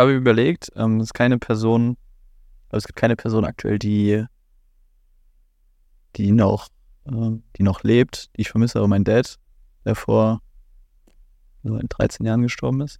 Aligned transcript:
habe 0.00 0.12
überlegt, 0.12 0.72
ähm, 0.74 0.98
es 0.98 1.08
ist 1.08 1.14
keine 1.14 1.38
Person, 1.38 1.96
also 2.68 2.78
es 2.78 2.86
gibt 2.86 2.98
keine 2.98 3.16
Person 3.16 3.44
aktuell, 3.44 3.78
die, 3.78 4.24
die 6.16 6.32
noch, 6.32 6.68
ähm, 7.06 7.44
die 7.56 7.62
noch 7.62 7.82
lebt, 7.82 8.30
die 8.36 8.42
ich 8.42 8.50
vermisse, 8.50 8.78
aber 8.78 8.88
mein 8.88 9.04
Dad, 9.04 9.36
der 9.84 9.94
vor 9.94 10.40
so 11.62 11.76
in 11.76 11.88
13 11.88 12.26
Jahren 12.26 12.42
gestorben 12.42 12.80
ist, 12.80 12.98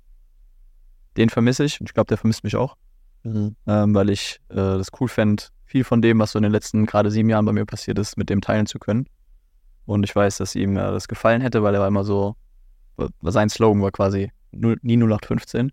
den 1.17 1.31
vermisse 1.31 1.65
ich 1.65 1.81
und 1.81 1.89
ich 1.89 1.95
glaube, 1.95 2.09
der 2.09 2.19
vermisst 2.19 2.45
mich 2.45 2.57
auch, 2.57 2.77
Mhm. 3.23 3.55
ähm, 3.67 3.95
weil 3.95 4.09
ich 4.11 4.41
äh, 4.49 4.55
das 4.55 4.89
cool 4.99 5.09
fände, 5.09 5.43
viel 5.67 5.85
von 5.85 6.01
dem, 6.01 6.19
was 6.19 6.33
so 6.33 6.39
in 6.39 6.43
den 6.43 6.53
letzten 6.53 6.87
gerade 6.87 7.11
sieben 7.11 7.29
Jahren 7.29 7.45
bei 7.45 7.53
mir 7.53 7.67
passiert 7.67 7.99
ist, 7.99 8.17
mit 8.17 8.31
dem 8.31 8.41
teilen 8.41 8.67
zu 8.67 8.79
können. 8.79 9.07
Und 9.85 10.05
ich 10.05 10.17
weiß, 10.17 10.39
dass 10.39 10.55
ihm 10.55 10.77
äh, 10.77 10.81
das 10.81 11.07
gefallen 11.07 11.43
hätte, 11.43 11.63
weil 11.63 11.75
er 11.75 11.81
war 11.81 11.89
immer 11.89 12.05
so, 12.05 12.37
sein 13.23 13.51
Slogan 13.51 13.83
war 13.83 13.91
quasi 13.91 14.33
nie 14.53 14.97
0815. 14.97 15.73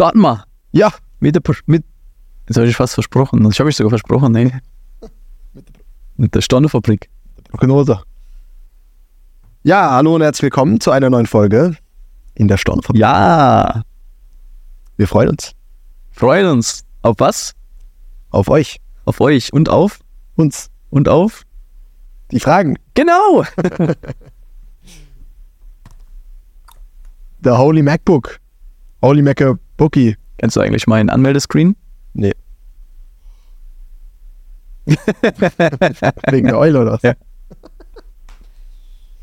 Starten 0.00 0.22
wir! 0.22 0.44
Ja, 0.72 0.90
Mit 1.18 1.34
der, 1.34 1.42
mit, 1.66 1.84
jetzt 2.48 2.56
habe 2.56 2.66
ich 2.66 2.74
fast 2.74 2.94
versprochen, 2.94 3.44
das 3.44 3.60
habe 3.60 3.68
ich 3.68 3.76
sogar 3.76 3.90
versprochen, 3.90 4.32
nee. 4.32 4.50
Mit 6.16 6.34
der 6.34 6.40
Sternefabrik. 6.40 7.10
Prognose. 7.50 8.00
Ja, 9.62 9.90
hallo 9.90 10.14
und 10.14 10.22
herzlich 10.22 10.44
willkommen 10.44 10.80
zu 10.80 10.90
einer 10.90 11.10
neuen 11.10 11.26
Folge 11.26 11.76
in 12.34 12.48
der 12.48 12.56
Stornfabrik. 12.56 12.98
Ja, 12.98 13.82
Wir 14.96 15.06
freuen 15.06 15.28
uns 15.28 15.52
freuen 16.12 16.46
uns. 16.46 16.86
Auf 17.02 17.16
was? 17.18 17.54
auf 18.30 18.48
euch, 18.48 18.78
Auf 19.04 19.20
euch 19.20 19.52
und 19.52 19.68
auf 19.68 19.98
uns, 20.34 20.70
und 20.88 21.10
auf. 21.10 21.42
die 22.30 22.40
Fragen. 22.40 22.78
Genau! 22.94 23.44
The 27.44 27.50
Holy 27.50 27.82
MacBook. 27.82 28.40
Holy 29.02 29.20
MacBookie. 29.80 30.16
Kennst 30.38 30.56
du 30.56 30.60
eigentlich 30.60 30.86
meinen 30.86 31.08
Anmeldescreen? 31.10 31.74
Nee. 32.12 32.32
Wegen 36.30 36.46
der 36.46 36.58
Eule 36.58 36.80
oder 36.80 36.92
was? 36.92 37.02
Ja. 37.02 37.14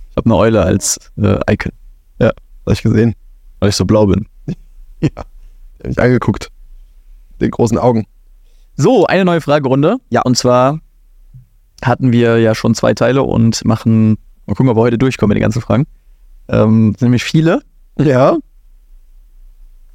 Ich 0.09 0.17
habe 0.17 0.25
eine 0.25 0.35
Eule 0.35 0.63
als 0.63 0.99
äh, 1.17 1.39
Icon, 1.51 1.71
Hab 2.19 2.33
ich 2.71 2.81
gesehen. 2.81 3.13
weil 3.59 3.69
ich 3.69 3.75
so 3.75 3.85
blau 3.85 4.07
bin. 4.07 4.27
Ja. 4.99 5.09
Hab 5.15 5.27
ich 5.91 5.99
angeguckt. 5.99 6.49
Den 7.39 7.51
großen 7.51 7.77
Augen. 7.77 8.07
So, 8.77 9.05
eine 9.05 9.25
neue 9.25 9.41
Fragerunde. 9.41 9.97
Ja. 10.09 10.23
Und 10.23 10.35
zwar 10.35 10.79
hatten 11.83 12.11
wir 12.11 12.39
ja 12.39 12.55
schon 12.55 12.73
zwei 12.73 12.95
Teile 12.95 13.21
und 13.21 13.63
machen, 13.63 14.17
mal 14.47 14.55
gucken, 14.55 14.69
ob 14.69 14.77
wir 14.77 14.81
heute 14.81 14.97
durchkommen 14.97 15.29
mit 15.29 15.37
den 15.37 15.43
ganzen 15.43 15.61
Fragen. 15.61 15.85
Ähm, 16.47 16.93
sind 16.97 17.03
nämlich 17.03 17.23
viele, 17.23 17.61
Ja. 17.99 18.37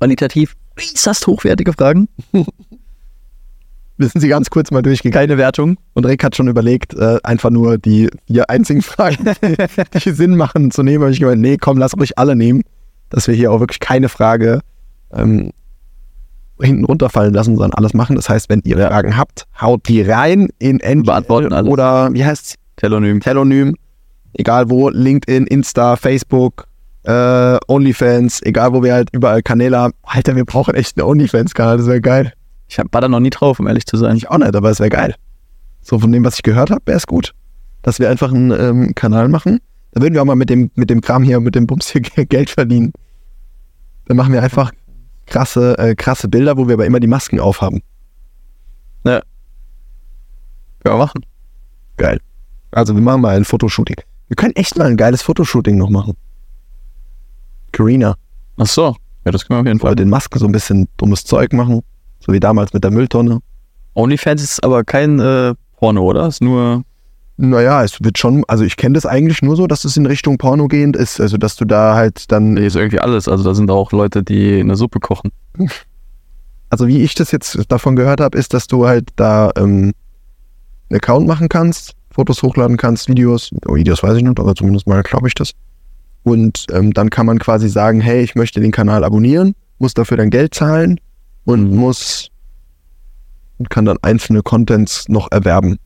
Qualitativ 0.03 0.57
äußerst 0.77 1.29
hochwertige 1.29 1.73
Fragen. 1.73 2.09
Wir 2.33 4.09
sind 4.09 4.21
sie 4.21 4.29
ganz 4.29 4.51
kurz 4.51 4.73
mal 4.73 4.83
durchgegangen. 4.83 5.29
Keine 5.29 5.39
Wertung. 5.39 5.77
Und 5.93 6.07
Rick 6.07 6.25
hat 6.25 6.35
schon 6.35 6.49
überlegt, 6.49 6.95
äh, 6.95 7.19
einfach 7.23 7.51
nur 7.51 7.79
die 7.79 8.11
vier 8.27 8.51
einzigen 8.51 8.83
Fragen, 8.83 9.31
die 10.05 10.11
Sinn 10.13 10.37
machen, 10.37 10.73
zu 10.73 10.83
nehmen. 10.83 11.05
Habe 11.05 11.13
ich 11.13 11.21
gemeint, 11.21 11.41
nee, 11.41 11.57
komm, 11.57 11.79
lass 11.79 11.97
ruhig 11.97 12.19
alle 12.19 12.35
nehmen, 12.35 12.63
dass 13.11 13.29
wir 13.29 13.35
hier 13.35 13.53
auch 13.53 13.61
wirklich 13.61 13.79
keine 13.79 14.09
Frage 14.09 14.61
ähm, 15.13 15.53
hinten 16.61 16.85
runterfallen 16.85 17.33
lassen, 17.33 17.55
sondern 17.57 17.75
alles 17.75 17.95
machen. 17.95 18.17
Das 18.17 18.29
heißt, 18.29 18.49
wenn 18.49 18.63
ihr 18.65 18.79
Fragen 18.79 19.17
habt, 19.17 19.47
haut 19.61 19.87
die 19.87 20.03
rein 20.03 20.49
in 20.59 20.79
Beantworten 21.05 21.53
alles. 21.53 21.71
oder 21.71 22.13
wie 22.13 22.25
heißt's? 22.25 22.57
Telonym. 22.77 23.21
Telonym, 23.21 23.77
egal 24.33 24.69
wo, 24.69 24.89
LinkedIn, 24.89 25.47
Insta, 25.47 25.95
Facebook, 25.95 26.67
äh, 27.05 27.59
OnlyFans, 27.67 28.43
egal 28.43 28.73
wo 28.73 28.83
wir 28.83 28.95
halt 28.95 29.09
überall 29.13 29.43
Kanäle 29.43 29.79
haben. 29.79 29.95
Alter, 30.03 30.37
wir 30.37 30.45
brauchen 30.45 30.75
echt 30.75 30.99
einen 30.99 31.09
OnlyFans-Kanal, 31.09 31.79
das 31.79 31.87
wäre 31.87 32.01
geil. 32.01 32.33
Ich 32.69 32.79
hab, 32.79 32.93
war 32.93 33.01
da 33.01 33.09
noch 33.09 33.21
nie 33.21 33.31
drauf, 33.31 33.61
um 33.61 33.67
ehrlich 33.67 33.87
zu 33.87 33.97
sein. 33.97 34.17
Ich 34.17 34.31
auch 34.31 34.39
nicht, 34.39 34.55
aber 34.55 34.71
es 34.71 34.79
wäre 34.79 34.91
geil. 34.91 35.15
So 35.81 35.99
von 35.99 36.13
dem, 36.13 36.25
was 36.25 36.37
ich 36.37 36.43
gehört 36.43 36.71
habe, 36.71 36.83
wäre 36.87 36.97
es 36.97 37.07
gut. 37.07 37.35
Dass 37.83 37.99
wir 37.99 38.09
einfach 38.09 38.33
einen 38.33 38.51
ähm, 38.53 38.95
Kanal 38.95 39.29
machen. 39.29 39.61
Da 39.93 40.01
würden 40.01 40.15
wir 40.15 40.23
auch 40.23 40.27
mal 40.27 40.37
mit 40.37 40.49
dem, 40.49 40.71
mit 40.75 40.89
dem 40.89 41.01
Kram 41.01 41.23
hier, 41.23 41.41
mit 41.41 41.55
dem 41.55 41.67
Bums 41.67 41.91
hier 41.91 42.01
Geld 42.27 42.51
verdienen. 42.51 42.93
Dann 44.07 44.17
machen 44.17 44.33
wir 44.33 44.43
einfach 44.43 44.73
krasse, 45.27 45.77
äh, 45.79 45.95
krasse 45.95 46.29
Bilder, 46.29 46.57
wo 46.57 46.67
wir 46.67 46.75
aber 46.75 46.87
immer 46.87 47.01
die 47.01 47.09
Masken 47.09 47.41
aufhaben. 47.41 47.83
Können 50.83 50.97
wir 50.97 50.99
machen. 50.99 51.25
Geil. 51.97 52.19
Also 52.73 52.95
wir 52.95 53.03
machen 53.03 53.21
mal 53.21 53.37
ein 53.37 53.45
Fotoshooting. 53.45 53.97
Wir 54.29 54.37
können 54.37 54.57
echt 54.57 54.77
mal 54.77 54.87
ein 54.87 54.97
geiles 54.97 55.23
Fotoshooting 55.23 55.77
noch 55.77 55.91
machen. 55.91 56.15
Carina. 57.73 58.17
Ach 58.59 58.67
so. 58.67 58.97
Ja, 59.25 59.33
das 59.33 59.47
können 59.47 59.59
wir 59.59 59.61
auf 59.61 59.67
jeden 59.67 59.81
Oder 59.81 59.89
Fall. 59.91 59.97
den 59.97 60.11
Masken 60.11 60.39
so 60.39 60.47
ein 60.47 60.53
bisschen 60.53 60.89
dummes 60.97 61.25
Zeug 61.25 61.53
machen. 61.53 61.81
So 62.21 62.33
wie 62.33 62.41
damals 62.41 62.73
mit 62.73 62.85
der 62.85 62.91
Mülltonne. 62.91 63.41
OnlyFans 63.95 64.43
ist 64.43 64.65
aber 64.65 64.85
kein 64.85 65.19
äh, 65.19 65.55
Porno, 65.77 66.03
oder? 66.03 66.29
Ist 66.29 66.43
nur. 66.43 66.85
Naja, 67.39 67.83
es 67.83 67.99
wird 68.03 68.19
schon, 68.19 68.45
also 68.47 68.63
ich 68.63 68.77
kenne 68.77 68.93
das 68.95 69.07
eigentlich 69.07 69.43
nur 69.43 69.57
so, 69.57 69.67
dass 69.67 69.85
es 69.85 69.97
in 69.97 70.07
Richtung 70.07 70.39
Porno 70.39 70.69
gehend 70.69 70.97
ist. 70.97 71.21
Also 71.21 71.39
dass 71.39 71.57
du 71.57 71.65
da 71.65 71.95
halt 71.95 72.31
dann 72.31 72.55
Nee, 72.55 72.67
ist 72.67 72.77
irgendwie 72.77 73.01
alles. 73.01 73.27
Also 73.27 73.43
da 73.43 73.55
sind 73.55 73.71
auch 73.71 73.91
Leute, 73.91 74.23
die 74.23 74.61
eine 74.61 74.77
Suppe 74.77 75.01
kochen. 75.01 75.33
also 76.71 76.87
wie 76.87 77.03
ich 77.03 77.15
das 77.15 77.33
jetzt 77.33 77.59
davon 77.69 77.97
gehört 77.97 78.21
habe, 78.21 78.39
ist, 78.39 78.55
dass 78.55 78.67
du 78.67 78.87
halt 78.87 79.09
da 79.17 79.51
ähm, 79.57 79.93
einen 80.89 80.97
Account 80.97 81.27
machen 81.27 81.49
kannst, 81.49 81.95
Fotos 82.11 82.43
hochladen 82.43 82.77
kannst, 82.77 83.09
Videos, 83.09 83.51
oh, 83.67 83.75
Videos 83.75 84.03
weiß 84.03 84.17
ich 84.19 84.23
nicht, 84.23 84.39
aber 84.39 84.55
zumindest 84.55 84.87
mal 84.87 85.03
glaube 85.03 85.27
ich 85.27 85.35
das. 85.35 85.53
Und 86.25 86.67
ähm, 86.73 86.93
dann 86.93 87.11
kann 87.11 87.27
man 87.27 87.39
quasi 87.39 87.69
sagen, 87.69 88.01
hey, 88.01 88.23
ich 88.23 88.35
möchte 88.35 88.61
den 88.61 88.71
Kanal 88.71 89.03
abonnieren, 89.05 89.55
muss 89.79 89.95
dafür 89.95 90.17
dann 90.17 90.31
Geld 90.31 90.55
zahlen 90.55 91.01
und 91.45 91.71
Mhm. 91.73 91.77
muss 91.77 92.29
und 93.59 93.71
kann 93.71 93.85
dann 93.85 93.99
einzelne 94.03 94.43
Contents 94.43 95.09
noch 95.09 95.31
erwerben. 95.33 95.79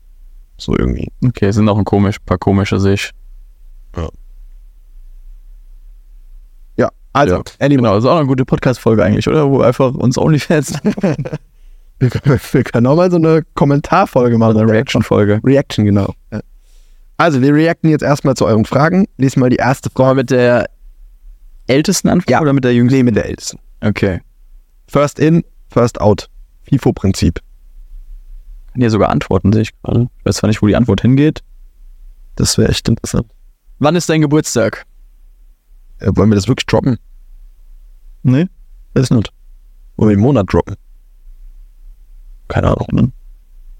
So 0.57 0.75
irgendwie. 0.77 1.11
Okay, 1.25 1.51
sind 1.51 1.67
auch 1.69 1.77
ein 1.77 1.85
komisch, 1.85 2.17
paar 2.19 2.37
komische, 2.37 2.79
sehe 2.79 2.93
ich. 2.95 3.11
Ja, 6.77 6.89
also, 7.13 7.35
Ja, 7.37 7.41
anyway, 7.59 7.77
Genau, 7.77 7.97
ist 7.97 8.05
auch 8.05 8.17
eine 8.17 8.27
gute 8.27 8.45
Podcast-Folge 8.45 9.03
eigentlich, 9.03 9.27
oder? 9.27 9.49
Wo 9.49 9.61
einfach 9.61 9.93
uns 9.93 10.17
OnlyFans 10.17 10.73
wir, 11.99 12.09
können- 12.09 12.39
wir 12.51 12.63
können 12.63 12.87
auch 12.87 12.95
mal 12.95 13.09
so 13.09 13.17
eine 13.17 13.43
Kommentarfolge 13.55 14.37
machen. 14.37 14.57
eine 14.57 14.71
Reaction-Folge. 14.71 15.41
Reaction, 15.43 15.85
genau. 15.85 16.13
Ja. 16.31 16.41
Also, 17.17 17.41
wir 17.41 17.53
reacten 17.53 17.89
jetzt 17.89 18.03
erstmal 18.03 18.35
zu 18.35 18.45
euren 18.45 18.65
Fragen. 18.65 19.05
Lesen 19.17 19.39
mal 19.39 19.49
die 19.49 19.55
erste 19.57 19.89
Frage. 19.89 20.15
mit 20.15 20.29
der 20.29 20.69
ältesten 21.67 22.09
anfangen 22.09 22.31
Ja. 22.31 22.41
oder 22.41 22.53
mit 22.53 22.63
der 22.63 22.73
jüngsten? 22.73 22.97
Nee, 22.97 23.03
mit 23.03 23.15
der 23.15 23.25
ältesten. 23.25 23.59
Okay. 23.81 24.21
First 24.87 25.19
in, 25.19 25.43
first 25.69 25.99
out. 25.99 26.29
FIFO-Prinzip. 26.63 27.39
Kann 28.71 28.81
hier 28.81 28.91
sogar 28.91 29.09
antworten, 29.09 29.51
sehe 29.51 29.63
ich 29.63 29.81
gerade. 29.81 30.07
Ich 30.19 30.25
weiß 30.25 30.37
zwar 30.37 30.47
nicht, 30.49 30.61
wo 30.61 30.67
die 30.67 30.75
Antwort 30.75 31.01
hingeht. 31.01 31.43
Das 32.35 32.57
wäre 32.57 32.69
echt 32.69 32.87
interessant. 32.87 33.31
Wann 33.79 33.95
ist 33.95 34.09
dein 34.09 34.21
Geburtstag? 34.21 34.85
Äh, 35.99 36.11
wollen 36.15 36.29
wir 36.29 36.35
das 36.35 36.47
wirklich 36.47 36.65
droppen? 36.67 36.97
Nee. 38.23 38.47
Weiß 38.93 39.09
nicht. 39.11 39.31
Wollen 39.95 40.09
wir 40.11 40.15
den 40.17 40.21
Monat 40.21 40.51
droppen? 40.51 40.75
Keine 42.47 42.67
Ahnung. 42.67 42.87
Ne? 42.91 43.11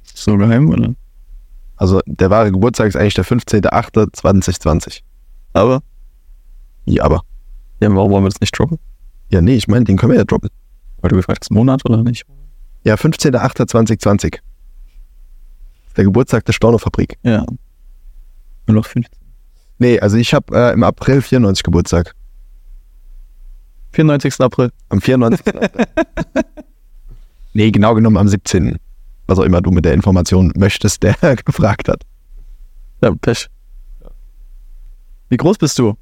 Ist 0.05 0.17
so 0.23 0.37
geheim, 0.37 0.69
oder? 0.69 0.93
Also, 1.77 2.01
der 2.05 2.29
wahre 2.29 2.51
Geburtstag 2.51 2.87
ist 2.87 2.95
eigentlich 2.95 3.13
der 3.13 3.25
15.08.2020. 3.25 5.01
Aber, 5.53 5.81
Ja, 6.85 7.03
aber. 7.03 7.21
ja, 7.79 7.93
warum 7.95 8.11
wollen 8.11 8.23
wir 8.23 8.29
das 8.29 8.41
nicht 8.41 8.57
droppen? 8.57 8.79
Ja, 9.29 9.41
nee, 9.41 9.55
ich 9.55 9.67
meine, 9.67 9.85
den 9.85 9.97
können 9.97 10.11
wir 10.11 10.17
ja 10.19 10.25
droppen. 10.25 10.49
Weil 11.01 11.09
du 11.09 11.15
gefragt 11.17 11.43
hast, 11.43 11.51
Monat 11.51 11.85
oder 11.85 12.01
nicht? 12.03 12.25
Ja, 12.83 12.95
15.08.2020. 12.95 14.39
Der 15.95 16.03
Geburtstag 16.03 16.45
der 16.45 16.53
Storno-Fabrik. 16.53 17.17
Ja. 17.23 17.45
Nur 18.67 18.75
noch 18.75 18.85
15. 18.85 19.11
Nee, 19.79 19.99
also 19.99 20.17
ich 20.17 20.33
habe 20.33 20.55
äh, 20.55 20.73
im 20.73 20.83
April 20.83 21.21
94 21.21 21.63
Geburtstag. 21.63 22.15
94. 23.93 24.39
April. 24.41 24.71
Am 24.89 25.01
94. 25.01 25.45
nee, 27.53 27.71
genau 27.71 27.95
genommen 27.95 28.17
am 28.17 28.27
17. 28.27 28.77
Was 29.27 29.39
auch 29.39 29.43
immer 29.43 29.61
du 29.61 29.71
mit 29.71 29.85
der 29.85 29.93
Information 29.93 30.51
möchtest, 30.55 31.03
der 31.03 31.15
gefragt 31.45 31.87
hat. 31.89 32.03
Ja, 33.01 33.13
Pech. 33.13 33.47
Wie 35.29 35.37
groß 35.37 35.57
bist 35.57 35.77
du? 35.79 35.95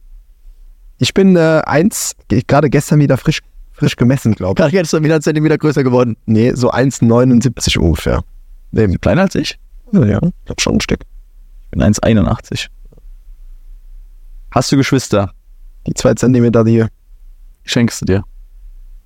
Ich 0.98 1.13
bin 1.13 1.36
äh, 1.36 1.62
eins, 1.66 2.16
ge- 2.27 2.44
gerade 2.48 2.69
gestern 2.69 3.00
wieder 3.00 3.18
frisch, 3.18 3.42
frisch 3.74 3.95
gemessen, 3.95 4.33
glaube 4.36 4.51
ich. 4.51 4.57
Gerade 4.57 4.75
jetzt 4.75 4.94
wieder 4.94 5.16
einen 5.16 5.22
Zentimeter 5.22 5.57
größer 5.57 5.83
geworden. 5.83 6.16
Nee, 6.25 6.51
so 6.54 6.72
1,79 6.72 7.77
ungefähr. 7.80 8.24
Nee, 8.72 8.88
Kleiner 8.98 9.24
als 9.24 9.36
ich? 9.36 9.60
ja, 9.92 10.04
ich 10.22 10.50
hab 10.50 10.62
schon 10.62 10.75
ein 10.75 10.81
Stück. 10.81 11.01
Ich 11.66 11.72
bin 11.72 11.81
1,81. 11.81 12.68
Hast 14.51 14.72
du 14.72 14.77
Geschwister? 14.77 15.33
Die 15.88 15.94
zwei 15.94 16.13
Zentimeter, 16.13 16.63
die 16.63 16.86
Schenkst 17.63 18.01
du 18.01 18.06
dir? 18.06 18.24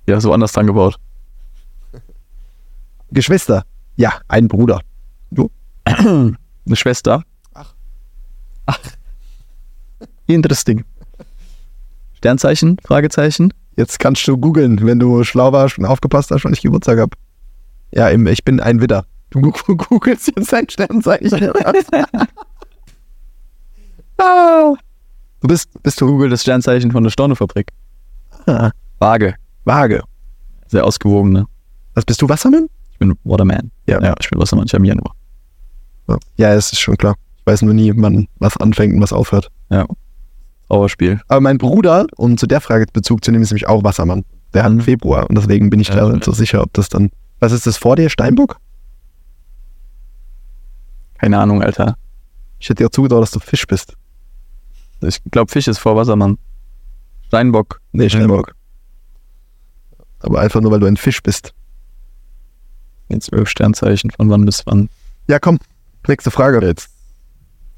Ja, 0.06 0.20
so 0.20 0.32
anders 0.32 0.52
dran 0.52 0.66
gebaut. 0.66 0.98
Geschwister. 3.10 3.64
Ja, 4.00 4.18
ein 4.28 4.48
Bruder. 4.48 4.80
Eine 5.84 6.36
Schwester? 6.72 7.22
Ach. 7.52 7.74
Ach. 8.64 8.78
Interesting. 10.26 10.86
Sternzeichen? 12.14 12.78
Fragezeichen? 12.82 13.52
Jetzt 13.76 13.98
kannst 13.98 14.26
du 14.26 14.38
googeln, 14.38 14.80
wenn 14.86 14.98
du 14.98 15.22
schlau 15.22 15.52
warst 15.52 15.76
und 15.76 15.84
aufgepasst 15.84 16.30
hast, 16.30 16.46
wann 16.46 16.54
ich 16.54 16.62
Geburtstag 16.62 16.98
hab. 16.98 17.14
Ja, 17.92 18.10
ich 18.10 18.42
bin 18.42 18.58
ein 18.58 18.80
Widder. 18.80 19.04
Du 19.28 19.42
googelst 19.42 20.32
jetzt 20.34 20.54
ein 20.54 20.68
Sternzeichen. 20.70 21.52
Ah. 24.22 24.74
Du 25.40 25.48
bist, 25.48 25.70
bist 25.82 25.98
du 25.98 26.06
Google 26.06 26.28
das 26.28 26.42
Sternzeichen 26.42 26.92
von 26.92 27.02
der 27.02 27.10
Stornofabrik. 27.10 27.72
Ah, 28.46 28.70
Waage. 28.98 29.34
Waage. 29.64 30.02
Sehr 30.66 30.84
ausgewogen, 30.84 31.32
ne? 31.32 31.46
Was 31.94 32.04
bist 32.04 32.20
du, 32.20 32.28
Wassermann? 32.28 32.68
Ich 33.02 33.06
bin 33.08 33.16
Waterman. 33.24 33.70
Ja. 33.86 33.98
Ja, 34.02 34.14
ich 34.20 34.28
bin 34.28 34.38
Wassermann. 34.38 34.66
Ich 34.66 34.74
habe 34.74 34.86
Januar. 34.86 35.14
Ja, 36.36 36.52
es 36.52 36.70
ist 36.72 36.80
schon 36.80 36.98
klar. 36.98 37.14
Ich 37.38 37.46
weiß 37.46 37.62
nur 37.62 37.72
nie, 37.72 37.90
wann 37.96 38.28
was 38.38 38.58
anfängt 38.58 38.92
und 38.94 39.00
was 39.00 39.14
aufhört. 39.14 39.50
Trauerspiel. 40.68 41.18
Aber 41.28 41.40
mein 41.40 41.56
Bruder, 41.56 42.06
um 42.18 42.36
zu 42.36 42.46
der 42.46 42.60
Frage 42.60 42.84
Bezug 42.92 43.24
zu 43.24 43.30
nehmen, 43.30 43.42
ist 43.42 43.50
nämlich 43.52 43.66
auch 43.68 43.82
Wassermann. 43.84 44.24
Der 44.52 44.64
hat 44.64 44.72
Mhm. 44.72 44.80
Februar 44.82 45.30
und 45.30 45.36
deswegen 45.38 45.70
bin 45.70 45.80
ich 45.80 45.88
da 45.88 45.96
Ja. 45.96 46.08
nicht 46.10 46.24
so 46.24 46.32
sicher, 46.32 46.62
ob 46.62 46.74
das 46.74 46.90
dann. 46.90 47.10
Was 47.38 47.52
ist 47.52 47.66
das 47.66 47.78
vor 47.78 47.96
dir? 47.96 48.10
Steinbock? 48.10 48.58
Keine 51.18 51.38
Ahnung, 51.38 51.62
Alter. 51.62 51.96
Ich 52.58 52.68
hätte 52.68 52.84
dir 52.84 52.90
zugetraut, 52.90 53.22
dass 53.22 53.30
du 53.30 53.40
Fisch 53.40 53.66
bist. 53.66 53.94
Ich 55.00 55.22
glaube, 55.30 55.50
Fisch 55.50 55.68
ist 55.68 55.78
vor 55.78 55.96
Wassermann. 55.96 56.36
Steinbock. 57.28 57.80
Nee, 57.92 58.10
Steinbock. 58.10 58.54
Aber 60.18 60.40
einfach 60.40 60.60
nur, 60.60 60.70
weil 60.70 60.80
du 60.80 60.86
ein 60.86 60.98
Fisch 60.98 61.22
bist. 61.22 61.54
Jetzt 63.10 63.26
zwölf 63.26 63.48
Sternzeichen. 63.48 64.10
Von 64.10 64.30
wann 64.30 64.44
bis 64.44 64.62
wann? 64.66 64.88
Ja, 65.28 65.38
komm. 65.38 65.58
Nächste 66.06 66.30
Frage. 66.30 66.64
Jetzt. 66.66 66.88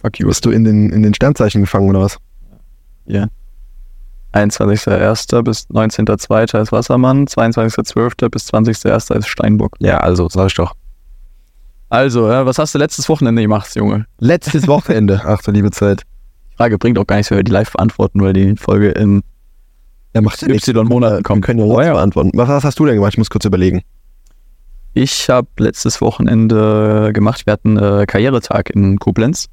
Fuck 0.00 0.18
you. 0.18 0.28
Bist 0.28 0.44
du 0.44 0.50
in 0.50 0.64
den, 0.64 0.90
in 0.90 1.02
den 1.02 1.14
Sternzeichen 1.14 1.62
gefangen 1.62 1.88
oder 1.90 2.00
was? 2.00 2.18
21.01. 4.32 5.42
bis 5.42 5.66
19.02. 5.68 6.62
ist 6.62 6.72
Wassermann. 6.72 7.26
22.12. 7.26 8.28
bis 8.30 8.52
20.01. 8.52 9.14
ist 9.18 9.28
Steinbock. 9.28 9.76
Ja, 9.80 9.98
also, 9.98 10.28
sag 10.28 10.46
ich 10.46 10.54
doch. 10.54 10.72
Also, 11.90 12.30
ja, 12.30 12.46
was 12.46 12.58
hast 12.58 12.74
du 12.74 12.78
letztes 12.78 13.08
Wochenende 13.10 13.42
gemacht, 13.42 13.74
Junge? 13.74 14.06
Letztes 14.18 14.66
Wochenende. 14.66 15.20
Ach 15.26 15.42
du 15.42 15.50
liebe 15.50 15.70
Zeit. 15.70 16.02
Die 16.52 16.56
Frage 16.56 16.78
bringt 16.78 16.98
auch 16.98 17.06
gar 17.06 17.16
nichts, 17.16 17.30
wenn 17.30 17.38
wir 17.38 17.44
die 17.44 17.52
live 17.52 17.70
beantworten, 17.72 18.20
weil 18.22 18.32
die 18.32 18.56
Folge 18.56 18.90
in 18.92 19.22
Ja, 20.14 20.22
macht 20.22 20.40
ja 20.40 20.48
nichts. 20.48 20.66
Y-Monaten 20.68 21.16
Wir 21.16 21.22
kommt. 21.22 21.44
können 21.44 21.58
ja 21.58 21.66
jetzt 21.66 21.92
beantworten. 21.92 22.30
Was, 22.34 22.48
was 22.48 22.64
hast 22.64 22.78
du 22.78 22.86
denn 22.86 22.94
gemacht? 22.94 23.12
Ich 23.12 23.18
muss 23.18 23.28
kurz 23.28 23.44
überlegen. 23.44 23.82
Ich 24.94 25.30
habe 25.30 25.48
letztes 25.58 26.00
Wochenende 26.00 27.12
gemacht, 27.14 27.46
wir 27.46 27.54
hatten 27.54 27.78
äh, 27.78 28.04
Karrieretag 28.06 28.70
in 28.70 28.98
Koblenz. 28.98 29.48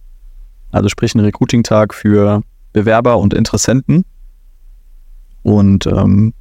Also 0.72 0.90
sprich 0.90 1.16
einen 1.16 1.26
Recruiting-Tag 1.26 1.94
für 1.94 2.44
Bewerber 2.74 3.18
und 3.18 3.34
Interessenten. 3.34 4.06
Und 5.44 5.88
ähm, 5.88 6.34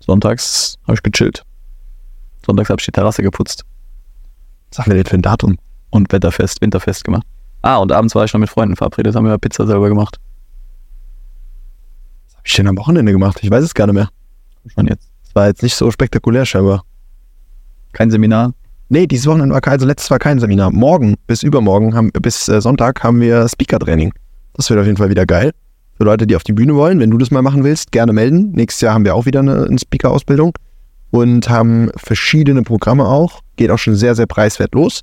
sonntags 0.00 0.76
habe 0.84 0.94
ich 0.94 1.02
gechillt. 1.02 1.44
Sonntags 2.44 2.68
habe 2.68 2.80
ich 2.80 2.86
die 2.86 2.92
Terrasse 2.92 3.22
geputzt 3.22 3.64
Sag 4.70 4.86
mir 4.86 5.00
das 5.00 5.08
für 5.10 5.16
ein 5.16 5.22
Datum. 5.22 5.58
und 5.90 6.12
Wetterfest, 6.12 6.60
Winterfest 6.60 7.04
gemacht. 7.04 7.26
Ah, 7.62 7.76
und 7.76 7.92
abends 7.92 8.14
war 8.14 8.24
ich 8.24 8.32
noch 8.32 8.40
mit 8.40 8.50
Freunden 8.50 8.76
verabredet, 8.76 9.14
haben 9.14 9.26
wir 9.26 9.38
Pizza 9.38 9.66
selber 9.66 9.88
gemacht. 9.88 10.18
Was 12.26 12.36
hab 12.36 12.46
ich 12.46 12.54
denn 12.54 12.66
am 12.66 12.76
Wochenende 12.78 13.12
gemacht? 13.12 13.38
Ich 13.42 13.50
weiß 13.50 13.62
es 13.62 13.74
gar 13.74 13.86
nicht 13.86 13.94
mehr. 13.94 14.08
Schon 14.66 14.86
jetzt. 14.86 15.08
Es 15.24 15.34
war 15.34 15.46
jetzt 15.46 15.62
nicht 15.62 15.74
so 15.74 15.90
spektakulär 15.90 16.44
scheinbar. 16.46 16.84
Kein 17.92 18.10
Seminar. 18.10 18.52
Nee, 18.88 19.06
dieses 19.06 19.26
Wochenende 19.26 19.54
war 19.54 19.60
kein, 19.60 19.74
also 19.74 19.86
letztes 19.86 20.10
war 20.10 20.18
kein 20.18 20.38
Seminar. 20.38 20.70
Morgen 20.70 21.14
bis 21.26 21.42
übermorgen, 21.42 21.94
haben, 21.94 22.10
bis 22.12 22.48
äh, 22.48 22.60
Sonntag 22.60 23.02
haben 23.02 23.20
wir 23.20 23.48
Speaker-Training. 23.48 24.12
Das 24.54 24.68
wird 24.68 24.78
auf 24.78 24.86
jeden 24.86 24.98
Fall 24.98 25.08
wieder 25.08 25.24
geil. 25.24 25.52
Für 25.96 26.04
Leute, 26.04 26.26
die 26.26 26.36
auf 26.36 26.42
die 26.42 26.52
Bühne 26.52 26.74
wollen, 26.74 27.00
wenn 27.00 27.10
du 27.10 27.18
das 27.18 27.30
mal 27.30 27.42
machen 27.42 27.64
willst, 27.64 27.92
gerne 27.92 28.12
melden. 28.12 28.52
Nächstes 28.52 28.82
Jahr 28.82 28.94
haben 28.94 29.04
wir 29.04 29.14
auch 29.14 29.24
wieder 29.24 29.40
eine, 29.40 29.64
eine 29.64 29.78
Speaker-Ausbildung 29.78 30.52
und 31.10 31.48
haben 31.48 31.90
verschiedene 31.96 32.62
Programme 32.62 33.06
auch. 33.06 33.40
Geht 33.56 33.70
auch 33.70 33.78
schon 33.78 33.94
sehr, 33.94 34.14
sehr 34.14 34.26
preiswert 34.26 34.74
los. 34.74 35.00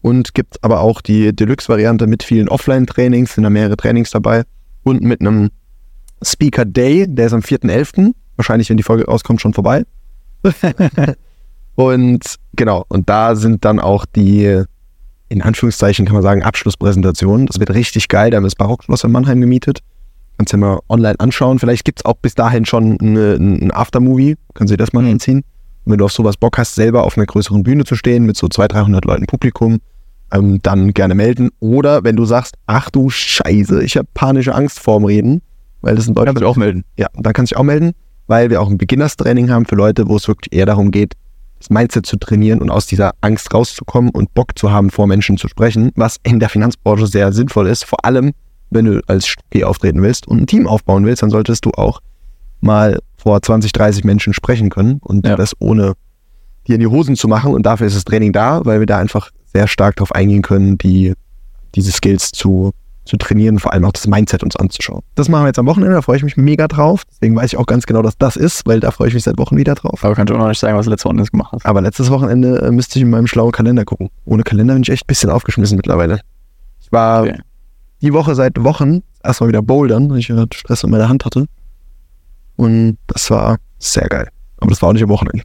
Und 0.00 0.34
gibt 0.34 0.62
aber 0.62 0.80
auch 0.80 1.00
die 1.00 1.34
Deluxe-Variante 1.34 2.06
mit 2.06 2.22
vielen 2.22 2.48
Offline-Trainings, 2.48 3.34
sind 3.34 3.44
da 3.44 3.50
mehrere 3.50 3.76
Trainings 3.76 4.10
dabei. 4.10 4.44
Und 4.84 5.02
mit 5.02 5.20
einem 5.20 5.50
Speaker 6.22 6.64
Day, 6.64 7.06
der 7.08 7.26
ist 7.26 7.32
am 7.32 7.40
4.11. 7.40 8.12
Wahrscheinlich, 8.36 8.70
wenn 8.70 8.76
die 8.76 8.82
Folge 8.82 9.06
rauskommt, 9.06 9.40
schon 9.40 9.54
vorbei. 9.54 9.84
und 11.78 12.20
genau, 12.56 12.84
und 12.88 13.08
da 13.08 13.36
sind 13.36 13.64
dann 13.64 13.78
auch 13.78 14.04
die, 14.04 14.64
in 15.28 15.42
Anführungszeichen 15.42 16.06
kann 16.06 16.14
man 16.14 16.24
sagen, 16.24 16.42
Abschlusspräsentationen. 16.42 17.46
Das 17.46 17.60
wird 17.60 17.70
richtig 17.70 18.08
geil. 18.08 18.32
Da 18.32 18.36
haben 18.38 18.42
wir 18.42 18.48
das 18.48 18.56
Barockschloss 18.56 19.04
in 19.04 19.12
Mannheim 19.12 19.40
gemietet. 19.40 19.78
Kannst 20.36 20.52
du 20.52 20.56
dir 20.56 20.60
mal 20.66 20.80
online 20.88 21.20
anschauen. 21.20 21.60
Vielleicht 21.60 21.84
gibt 21.84 22.00
es 22.00 22.04
auch 22.04 22.14
bis 22.20 22.34
dahin 22.34 22.64
schon 22.64 22.98
eine, 23.00 23.34
ein 23.34 23.70
Aftermovie. 23.70 24.34
Kannst 24.54 24.72
du 24.72 24.76
dir 24.76 24.82
das 24.82 24.92
mal 24.92 25.04
Mhm. 25.04 25.12
anziehen. 25.12 25.38
Und 25.84 25.92
wenn 25.92 25.98
du 25.98 26.04
auf 26.04 26.12
sowas 26.12 26.36
Bock 26.36 26.58
hast, 26.58 26.74
selber 26.74 27.04
auf 27.04 27.16
einer 27.16 27.26
größeren 27.26 27.62
Bühne 27.62 27.84
zu 27.84 27.94
stehen, 27.94 28.26
mit 28.26 28.36
so 28.36 28.48
200, 28.48 28.72
300 28.74 29.04
Leuten 29.04 29.26
Publikum, 29.26 29.78
ähm, 30.32 30.58
dann 30.62 30.92
gerne 30.94 31.14
melden. 31.14 31.50
Oder 31.60 32.02
wenn 32.02 32.16
du 32.16 32.24
sagst, 32.24 32.56
ach 32.66 32.90
du 32.90 33.08
Scheiße, 33.08 33.84
ich 33.84 33.96
habe 33.96 34.08
panische 34.14 34.52
Angst 34.52 34.80
vorm 34.80 35.04
Reden, 35.04 35.42
weil 35.80 35.94
das 35.94 36.08
in 36.08 36.14
Deutschland 36.14 36.38
Kannst 36.38 36.42
du 36.42 36.48
auch 36.48 36.56
melden. 36.56 36.82
ja, 36.96 37.06
dann 37.14 37.32
kannst 37.32 37.52
du 37.52 37.54
dich 37.54 37.60
auch 37.60 37.64
melden, 37.64 37.92
weil 38.26 38.50
wir 38.50 38.60
auch 38.60 38.68
ein 38.68 38.78
Beginners-Training 38.78 39.48
haben 39.50 39.64
für 39.64 39.76
Leute, 39.76 40.08
wo 40.08 40.16
es 40.16 40.26
wirklich 40.26 40.52
eher 40.52 40.66
darum 40.66 40.90
geht, 40.90 41.14
das 41.58 41.70
Mindset 41.70 42.06
zu 42.06 42.16
trainieren 42.16 42.60
und 42.60 42.70
aus 42.70 42.86
dieser 42.86 43.12
Angst 43.20 43.52
rauszukommen 43.52 44.10
und 44.10 44.32
Bock 44.34 44.58
zu 44.58 44.70
haben, 44.70 44.90
vor 44.90 45.06
Menschen 45.06 45.36
zu 45.36 45.48
sprechen, 45.48 45.90
was 45.96 46.16
in 46.22 46.38
der 46.40 46.48
Finanzbranche 46.48 47.06
sehr 47.06 47.32
sinnvoll 47.32 47.66
ist. 47.68 47.84
Vor 47.84 48.04
allem, 48.04 48.32
wenn 48.70 48.84
du 48.84 49.00
als 49.06 49.26
Stucki 49.26 49.64
auftreten 49.64 50.02
willst 50.02 50.28
und 50.28 50.40
ein 50.42 50.46
Team 50.46 50.66
aufbauen 50.66 51.04
willst, 51.04 51.22
dann 51.22 51.30
solltest 51.30 51.64
du 51.64 51.70
auch 51.72 52.00
mal 52.60 52.98
vor 53.16 53.40
20, 53.40 53.72
30 53.72 54.04
Menschen 54.04 54.32
sprechen 54.32 54.68
können 54.70 54.98
und 55.02 55.26
Ja. 55.26 55.36
das 55.36 55.54
ohne 55.58 55.94
dir 56.66 56.74
in 56.74 56.80
die 56.80 56.86
Hosen 56.86 57.16
zu 57.16 57.28
machen. 57.28 57.54
Und 57.54 57.64
dafür 57.66 57.86
ist 57.86 57.96
das 57.96 58.04
Training 58.04 58.32
da, 58.32 58.64
weil 58.64 58.78
wir 58.80 58.86
da 58.86 58.98
einfach 58.98 59.30
sehr 59.46 59.66
stark 59.66 59.96
darauf 59.96 60.12
eingehen 60.12 60.42
können, 60.42 60.76
die, 60.78 61.14
diese 61.74 61.90
Skills 61.92 62.30
zu, 62.32 62.72
zu 63.08 63.16
trainieren, 63.16 63.58
vor 63.58 63.72
allem 63.72 63.84
auch 63.84 63.92
das 63.92 64.06
Mindset 64.06 64.42
uns 64.44 64.54
anzuschauen. 64.56 65.02
Das 65.16 65.28
machen 65.28 65.42
wir 65.42 65.46
jetzt 65.48 65.58
am 65.58 65.66
Wochenende, 65.66 65.94
da 65.94 66.02
freue 66.02 66.18
ich 66.18 66.22
mich 66.22 66.36
mega 66.36 66.68
drauf. 66.68 67.02
Deswegen 67.10 67.34
weiß 67.34 67.52
ich 67.52 67.58
auch 67.58 67.66
ganz 67.66 67.86
genau, 67.86 68.02
dass 68.02 68.16
das 68.18 68.36
ist, 68.36 68.66
weil 68.66 68.78
da 68.80 68.90
freue 68.90 69.08
ich 69.08 69.14
mich 69.14 69.24
seit 69.24 69.38
Wochen 69.38 69.56
wieder 69.56 69.74
drauf. 69.74 70.04
Aber 70.04 70.14
kannst 70.14 70.30
du 70.30 70.34
auch 70.34 70.38
noch 70.38 70.48
nicht 70.48 70.60
sagen, 70.60 70.76
was 70.76 70.84
du 70.84 70.90
letztes 70.90 71.06
Wochenende 71.06 71.28
gemacht 71.30 71.52
hast. 71.52 71.66
Aber 71.66 71.80
letztes 71.80 72.10
Wochenende 72.10 72.60
äh, 72.62 72.70
müsste 72.70 72.98
ich 72.98 73.02
in 73.02 73.10
meinem 73.10 73.26
schlauen 73.26 73.50
Kalender 73.50 73.84
gucken. 73.84 74.10
Ohne 74.24 74.42
Kalender 74.44 74.74
bin 74.74 74.82
ich 74.82 74.90
echt 74.90 75.04
ein 75.04 75.08
bisschen 75.08 75.30
aufgeschmissen 75.30 75.76
mittlerweile. 75.76 76.20
Ich 76.80 76.92
war 76.92 77.22
Okay. 77.22 77.40
die 78.02 78.12
Woche 78.12 78.34
seit 78.34 78.62
Wochen 78.62 79.02
erstmal 79.24 79.48
wieder 79.48 79.62
bouldern, 79.62 80.10
weil 80.10 80.18
ich 80.18 80.30
äh, 80.30 80.46
Stress 80.52 80.84
in 80.84 80.90
meiner 80.90 81.08
Hand 81.08 81.24
hatte. 81.24 81.46
Und 82.56 82.98
das 83.06 83.30
war 83.30 83.56
sehr 83.78 84.08
geil. 84.08 84.28
Aber 84.58 84.70
das 84.70 84.82
war 84.82 84.88
auch 84.90 84.92
nicht 84.92 85.02
am 85.02 85.08
Wochenende. 85.08 85.42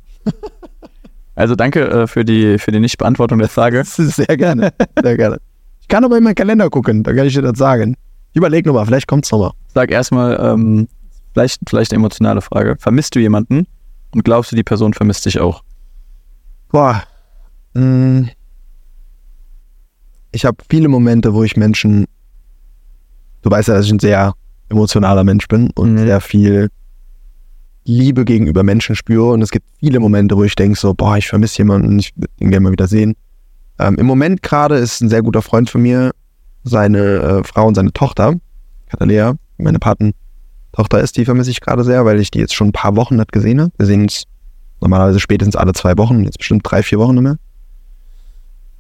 Also 1.36 1.56
danke 1.56 1.82
äh, 1.90 2.08
für 2.08 2.24
die, 2.26 2.60
für 2.60 2.72
die 2.72 2.80
Nichtbeantwortung 2.80 3.40
der 3.40 3.50
Frage. 3.50 3.84
Sehr 3.86 4.38
gerne. 4.38 4.72
Sehr 5.02 5.18
gerne. 5.18 5.40
Ich 5.84 5.88
kann 5.90 6.04
aber 6.04 6.18
in 6.18 6.24
meinen 6.24 6.34
Kalender 6.36 6.70
gucken, 6.70 7.04
da 7.04 7.14
kann 7.14 7.28
ich 7.28 7.34
dir 7.34 7.42
das 7.42 7.58
sagen. 7.58 7.96
Überleg 8.34 8.66
nochmal, 8.66 8.86
vielleicht 8.86 9.08
kommt's 9.08 9.32
nochmal. 9.32 9.52
Sag 9.76 9.92
erstmal, 9.92 10.40
ähm, 10.42 10.88
vielleicht, 11.34 11.60
vielleicht 11.68 11.92
eine 11.92 12.00
emotionale 12.00 12.42
Frage. 12.42 12.78
Vermisst 12.80 13.14
du 13.16 13.20
jemanden 13.20 13.68
und 14.14 14.24
glaubst 14.24 14.52
du, 14.52 14.56
die 14.56 14.64
Person 14.64 14.94
vermisst 14.94 15.26
dich 15.26 15.40
auch? 15.40 15.62
Boah. 16.72 17.04
mm. 17.74 18.24
Ich 20.32 20.46
habe 20.46 20.58
viele 20.68 20.88
Momente, 20.88 21.34
wo 21.36 21.44
ich 21.44 21.56
Menschen. 21.58 22.06
Du 23.44 23.52
weißt 23.52 23.68
ja, 23.68 23.76
dass 23.76 23.86
ich 23.86 23.92
ein 23.92 24.00
sehr 24.00 24.34
emotionaler 24.70 25.24
Mensch 25.24 25.48
bin 25.48 25.70
und 25.76 25.94
Mhm. 25.94 25.98
sehr 26.00 26.22
viel 26.22 26.70
Liebe 27.86 28.26
gegenüber 28.26 28.64
Menschen 28.64 28.96
spüre. 28.96 29.32
Und 29.34 29.42
es 29.44 29.52
gibt 29.52 29.68
viele 29.80 30.00
Momente, 30.00 30.36
wo 30.36 30.44
ich 30.44 30.56
denke 30.56 30.80
so, 30.80 30.94
boah, 30.96 31.18
ich 31.18 31.28
vermisse 31.28 31.60
jemanden, 31.60 32.00
ich 32.00 32.14
würde 32.16 32.32
ihn 32.40 32.50
gerne 32.50 32.64
mal 32.64 32.72
wieder 32.72 32.88
sehen. 32.88 33.16
Ähm, 33.80 33.96
Im 33.96 34.06
Moment 34.06 34.42
gerade 34.42 34.78
ist 34.78 35.02
ein 35.02 35.10
sehr 35.10 35.22
guter 35.22 35.42
Freund 35.42 35.70
von 35.70 35.82
mir, 35.82 36.12
seine 36.64 37.00
äh, 37.00 37.44
Frau 37.44 37.68
und 37.68 37.76
seine 37.76 37.92
Tochter, 37.92 38.36
Katalea, 38.88 39.36
meine 39.58 39.80
Patentochter 39.80 41.02
ist, 41.02 41.18
die 41.18 41.26
vermisse 41.26 41.52
ich 41.52 41.62
gerade 41.62 41.84
sehr, 41.84 42.06
weil 42.06 42.20
ich 42.20 42.32
die 42.32 42.40
jetzt 42.40 42.54
schon 42.54 42.70
ein 42.70 42.74
paar 42.74 42.96
Wochen 42.96 43.16
nicht 43.16 43.32
gesehen 43.32 43.60
habe. 43.60 43.72
Wir 43.78 43.86
sehen 43.86 44.04
uns 44.04 44.24
normalerweise 44.80 45.20
spätestens 45.20 45.56
alle 45.56 45.74
zwei 45.74 45.98
Wochen, 45.98 46.24
jetzt 46.24 46.38
bestimmt 46.38 46.62
drei, 46.64 46.84
vier 46.84 47.00
Wochen 47.00 47.16
nicht 47.16 47.24
mehr. 47.24 47.38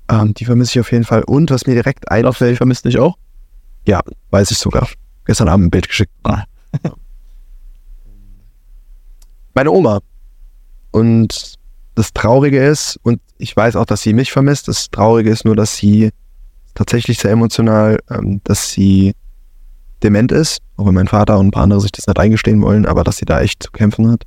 Ähm, 0.10 0.34
die 0.34 0.46
vermisse 0.46 0.72
ich 0.72 0.80
auf 0.80 0.92
jeden 0.92 1.06
Fall. 1.06 1.24
Und 1.24 1.50
was 1.52 1.66
mir 1.66 1.74
direkt 1.74 2.10
einfällt, 2.12 2.54
ich 2.54 2.58
vermisse 2.58 2.84
dich 2.84 3.00
auch? 3.00 3.18
ja, 3.86 4.02
weiß 4.32 4.52
ich 4.52 4.58
sogar. 4.58 4.88
Gestern 5.26 5.50
Abend 5.50 5.68
ein 5.68 5.72
Bild 5.72 5.88
geschickt. 5.88 6.12
Ah. 6.24 6.44
Meine 9.54 9.72
Oma. 9.72 10.00
Und 10.92 11.56
das 11.96 12.14
Traurige 12.14 12.64
ist, 12.64 13.00
und 13.04 13.22
ich 13.38 13.56
weiß 13.56 13.76
auch, 13.76 13.86
dass 13.86 14.02
sie 14.02 14.14
mich 14.14 14.32
vermisst, 14.32 14.68
das 14.68 14.90
Traurige 14.90 15.30
ist 15.30 15.46
nur, 15.46 15.56
dass 15.56 15.76
sie 15.76 16.10
tatsächlich 16.74 17.20
sehr 17.20 17.32
emotional, 17.32 18.00
ähm, 18.10 18.42
dass 18.44 18.72
sie 18.72 19.14
dement 20.02 20.32
ist, 20.32 20.62
auch 20.78 20.86
wenn 20.86 20.96
mein 20.96 21.08
Vater 21.08 21.40
und 21.40 21.48
ein 21.48 21.52
paar 21.52 21.64
andere 21.64 21.82
sich 21.82 21.92
das 21.92 22.08
nicht 22.08 22.20
eingestehen 22.20 22.62
wollen, 22.62 22.86
aber 22.86 23.04
dass 23.04 23.18
sie 23.18 23.26
da 23.26 23.42
echt 23.42 23.64
zu 23.64 23.72
kämpfen 23.72 24.12
hat 24.12 24.24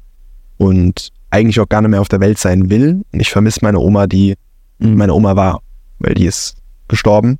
und 0.56 1.10
eigentlich 1.30 1.60
auch 1.60 1.68
gar 1.68 1.82
nicht 1.82 1.90
mehr 1.90 2.00
auf 2.00 2.08
der 2.08 2.20
Welt 2.20 2.38
sein 2.38 2.70
will. 2.70 3.02
Und 3.12 3.20
ich 3.20 3.30
vermisse 3.30 3.60
meine 3.62 3.78
Oma, 3.78 4.06
die 4.06 4.36
meine 4.78 5.12
Oma 5.12 5.36
war, 5.36 5.60
weil 5.98 6.14
die 6.14 6.26
ist 6.26 6.56
gestorben 6.88 7.38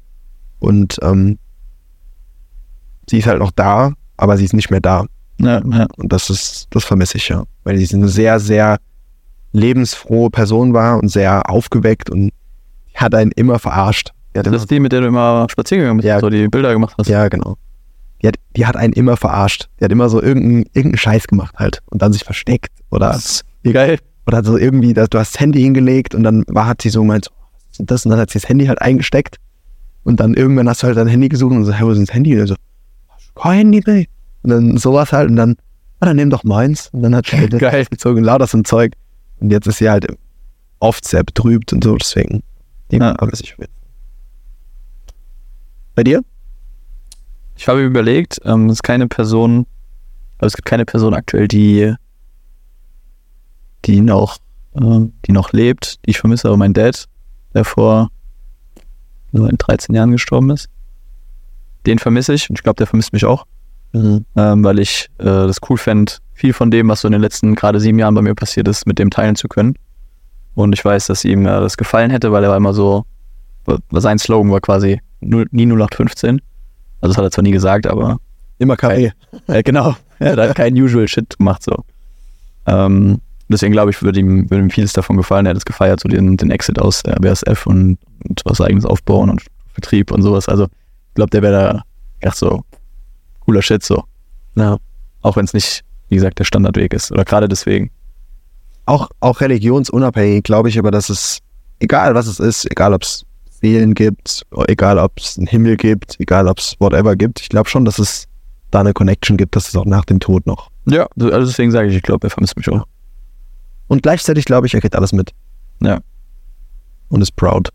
und 0.59 0.99
ähm, 1.03 1.39
sie 3.09 3.19
ist 3.19 3.27
halt 3.27 3.39
noch 3.39 3.53
da, 3.53 3.93
aber 4.17 4.37
sie 4.37 4.45
ist 4.45 4.55
nicht 4.55 4.71
mehr 4.71 4.81
da. 4.81 5.07
Ja, 5.39 5.63
ja. 5.65 5.87
Und 5.97 6.13
das 6.13 6.31
ist, 6.31 6.67
das 6.71 6.85
vermisse 6.85 7.19
ich 7.19 7.29
ja. 7.29 7.45
Weil 7.65 7.79
sie 7.79 7.95
eine 7.95 8.09
sehr, 8.09 8.41
sehr 8.41 8.79
lebensfrohe 9.59 10.31
Person 10.31 10.73
war 10.75 10.99
und 11.01 11.09
sehr 11.09 11.49
aufgeweckt 11.51 12.11
und 12.11 12.31
hat 12.95 13.15
einen 13.15 13.33
immer 13.33 13.59
verarscht. 13.59 14.11
Die 14.35 14.39
hat 14.39 14.47
Das 14.47 14.53
immer, 14.53 14.63
ist 14.63 14.71
die, 14.71 14.81
mit 14.81 14.93
der 14.93 15.01
du 15.01 15.07
immer 15.09 15.47
spazieren 15.51 15.83
gegangen 15.83 15.97
bist, 15.99 16.07
Ja. 16.09 16.21
so 16.21 16.29
die 16.31 16.49
Bilder 16.49 16.73
gemacht 16.73 16.95
hast. 16.99 17.09
ja, 17.09 17.29
genau. 17.29 17.57
Die 18.23 18.29
hat, 18.29 18.37
die 18.57 18.67
hat 18.67 18.77
einen 18.77 18.93
immer 18.95 19.17
verarscht. 19.17 19.69
Die 19.79 19.85
hat 19.85 19.93
immer 19.93 20.09
so 20.09 20.23
irgendeinen 20.23 20.63
irgendeinen 20.73 20.97
Scheiß 20.99 21.27
gemacht 21.27 21.55
halt 21.59 21.83
und 21.91 22.01
dann 22.03 22.13
sich 22.13 22.25
versteckt 22.25 22.73
oder, 22.91 23.19
Geil. 23.65 23.99
oder 24.27 24.43
so 24.45 24.57
irgendwie, 24.57 24.95
dass 24.95 25.09
du 25.11 25.19
hast 25.19 25.35
das 25.35 25.41
Handy 25.41 25.61
hingelegt 25.61 26.15
und 26.15 26.23
dann 26.23 26.45
war, 26.49 26.67
hat 26.67 26.81
sie 26.83 26.89
so 26.91 27.01
gemeint, 27.03 27.27
so, 27.27 27.31
was 27.41 27.71
ist 27.73 27.79
denn 27.81 27.87
das? 27.87 28.05
Und 28.07 28.11
dann 28.11 28.21
hat 28.21 28.31
sie 28.31 28.39
das 28.39 28.49
Handy 28.49 28.67
halt 28.67 28.81
eingesteckt 28.81 29.37
und 30.05 30.21
dann 30.21 30.35
irgendwann 30.35 30.69
hast 30.69 30.83
du 30.83 30.87
halt 30.87 30.97
dein 30.97 31.09
Handy 31.09 31.29
gesucht 31.29 31.53
und 31.53 31.65
so, 31.65 31.73
hey, 31.73 31.87
wo 31.87 31.91
ist 31.91 31.99
denn 31.99 32.07
das 32.07 32.15
Handy? 32.15 32.33
Und 32.35 32.41
er 32.41 32.47
so, 32.47 32.55
kein 33.35 33.57
Handy, 33.59 33.83
ey. 33.87 34.09
Und 34.43 34.51
dann 34.51 34.77
sowas 34.79 35.13
halt 35.13 35.29
und 35.29 35.37
dann, 35.37 35.57
ah, 36.01 36.07
dann 36.07 36.17
nimm 36.17 36.31
doch 36.31 36.45
meins. 36.45 36.89
Und 36.93 37.03
dann 37.03 37.15
hat 37.15 37.27
sie 37.27 37.37
halt 37.37 37.53
das 37.53 37.61
Geil. 37.61 37.85
gezogen, 37.91 38.23
lauter 38.25 38.47
so 38.47 38.57
ein 38.59 38.65
Zeug. 38.65 38.93
Und 39.41 39.51
jetzt 39.51 39.67
ist 39.67 39.79
sie 39.79 39.89
halt 39.91 40.07
oft 40.81 41.07
sehr 41.07 41.25
betrübt 41.25 41.73
und 41.73 41.85
so, 41.85 41.97
deswegen. 41.97 42.43
Die 42.91 42.97
Ja. 42.97 43.15
vermisse 43.17 43.43
ich 43.45 43.55
Fall. 43.55 43.69
Bei 45.95 46.05
dir? 46.05 46.23
Ich 47.57 47.69
habe 47.69 47.83
überlegt, 47.83 48.41
ähm, 48.45 48.67
es 48.67 48.75
ist 48.75 48.83
keine 48.83 49.09
Person, 49.09 49.67
also 50.39 50.49
es 50.49 50.57
gibt 50.57 50.67
keine 50.67 50.85
Person 50.85 51.15
aktuell, 51.15 51.49
die, 51.49 51.95
die 53.87 54.01
noch, 54.03 54.39
ähm, 54.75 55.15
die 55.27 55.33
noch 55.33 55.53
lebt, 55.53 56.05
die 56.05 56.11
ich 56.11 56.19
vermisse, 56.19 56.49
aber 56.49 56.59
mein 56.59 56.75
Dad, 56.75 57.07
der 57.55 57.65
vor 57.65 58.11
so 59.33 59.47
in 59.47 59.57
13 59.57 59.95
Jahren 59.95 60.13
gestorben 60.13 60.51
ist, 60.51 60.69
den 61.87 61.99
vermisse 61.99 62.35
ich 62.35 62.51
und 62.51 62.59
ich 62.59 62.63
glaube, 62.63 62.77
der 62.77 62.87
vermisst 62.87 63.13
mich 63.15 63.25
auch, 63.25 63.47
ähm, 64.37 64.65
weil 64.65 64.79
ich 64.79 65.09
äh, 65.19 65.25
das 65.25 65.59
cool 65.69 65.79
fände, 65.79 66.13
viel 66.35 66.53
von 66.53 66.71
dem, 66.71 66.89
was 66.89 67.01
so 67.01 67.09
in 67.09 67.13
den 67.13 67.21
letzten 67.21 67.55
gerade 67.55 67.81
sieben 67.81 67.99
Jahren 67.99 68.15
bei 68.15 68.23
mir 68.23 68.35
passiert 68.35 68.69
ist, 68.69 68.87
mit 68.87 68.99
dem 68.99 69.11
teilen 69.11 69.37
zu 69.37 69.49
können. 69.49 69.75
Und 70.55 70.73
ich 70.75 70.85
weiß, 70.85 71.07
dass 71.07 71.25
ihm 71.25 71.47
äh, 71.47 71.61
das 71.61 71.77
gefallen 71.77 72.11
hätte, 72.11 72.33
weil 72.33 72.45
er 72.45 72.51
war 72.51 72.57
immer 72.57 72.75
so, 72.75 73.05
sein 73.91 74.19
Slogan 74.19 74.51
war 74.53 74.61
quasi 74.61 75.01
nie 75.21 75.67
0815. 75.67 76.41
Also 77.01 77.13
das 77.13 77.17
hat 77.17 77.25
er 77.25 77.31
zwar 77.31 77.43
nie 77.43 77.51
gesagt, 77.51 77.87
aber 77.87 78.19
Immer 78.59 78.77
Kaffee. 78.77 79.13
äh, 79.49 79.63
genau, 79.65 79.95
er 80.19 80.33
hat 80.33 80.39
halt 80.39 80.55
keinen 80.55 80.81
usual 80.81 81.09
Shit 81.09 81.37
gemacht 81.37 81.63
so. 81.63 81.85
Ähm, 82.67 83.21
deswegen 83.49 83.73
glaube 83.73 83.91
ich, 83.91 84.03
würde 84.03 84.19
ihm, 84.21 84.51
würde 84.51 84.63
ihm 84.65 84.71
vieles 84.71 84.93
davon 84.93 85.17
gefallen. 85.17 85.47
Er 85.47 85.51
hat 85.51 85.59
es 85.59 85.65
gefeiert, 85.65 86.01
so 86.01 86.09
den, 86.09 86.37
den 86.37 86.51
Exit 86.51 86.79
aus 86.79 87.03
der 87.03 87.17
BSF 87.17 87.67
und, 87.67 87.99
und 88.27 88.43
was 88.45 88.61
eigenes 88.61 88.87
aufbauen 88.87 89.31
und 89.31 89.43
Vertrieb 89.73 90.11
und 90.11 90.23
sowas. 90.23 90.49
Also 90.49 90.65
ich 90.65 91.15
glaube, 91.15 91.31
der 91.31 91.43
wäre 91.43 91.53
da 91.53 91.83
echt 92.21 92.37
so 92.37 92.65
cooler 93.47 93.63
Shit 93.63 93.83
so. 93.83 94.05
Ja. 94.57 94.77
Auch 95.23 95.37
wenn 95.37 95.45
es 95.45 95.55
nicht, 95.55 95.85
wie 96.09 96.17
gesagt, 96.17 96.39
der 96.39 96.45
Standardweg 96.45 96.93
ist. 96.93 97.11
Oder 97.13 97.25
gerade 97.25 97.49
deswegen. 97.49 97.91
Auch, 98.85 99.09
auch 99.21 99.41
religionsunabhängig 99.41 100.45
glaube 100.45 100.69
ich 100.69 100.79
aber, 100.79 100.91
dass 100.91 101.09
es, 101.09 101.41
egal 101.81 102.15
was 102.15 102.27
es 102.27 102.39
ist, 102.39 102.71
egal 102.71 102.93
ob 102.93 103.03
es 103.03 103.25
Seelen 103.51 103.95
gibt, 103.95 104.47
egal 104.69 104.99
ob 104.99 105.19
es 105.19 105.39
einen 105.39 105.47
Himmel 105.47 105.77
gibt, 105.77 106.21
egal 106.21 106.47
ob 106.47 106.59
es 106.59 106.77
whatever 106.79 107.17
gibt, 107.17 107.41
ich 107.41 107.49
glaube 107.49 107.69
schon, 107.69 107.85
dass 107.85 107.99
es 107.99 108.27
da 108.71 108.81
eine 108.81 108.93
Connection 108.93 109.37
gibt, 109.37 109.57
dass 109.57 109.69
es 109.69 109.77
auch 109.77 109.87
nach 109.87 110.05
dem 110.05 110.21
Tod 110.21 110.47
noch. 110.47 110.71
Ja. 110.85 111.09
Also 111.19 111.47
deswegen 111.47 111.71
sage 111.71 111.89
ich, 111.89 111.97
ich 111.97 112.03
glaube, 112.03 112.27
er 112.27 112.31
vermisst 112.31 112.57
mich 112.57 112.69
auch. 112.69 112.87
Und 113.89 114.03
gleichzeitig 114.03 114.45
glaube 114.45 114.67
ich, 114.67 114.75
er 114.75 114.81
kriegt 114.81 114.95
alles 114.95 115.13
mit. 115.13 115.33
Ja. 115.81 116.01
Und 117.09 117.23
ist 117.23 117.35
proud. 117.35 117.71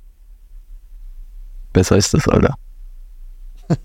Besser 1.74 1.98
ist 1.98 2.14
das, 2.14 2.28
Alter. 2.28 2.56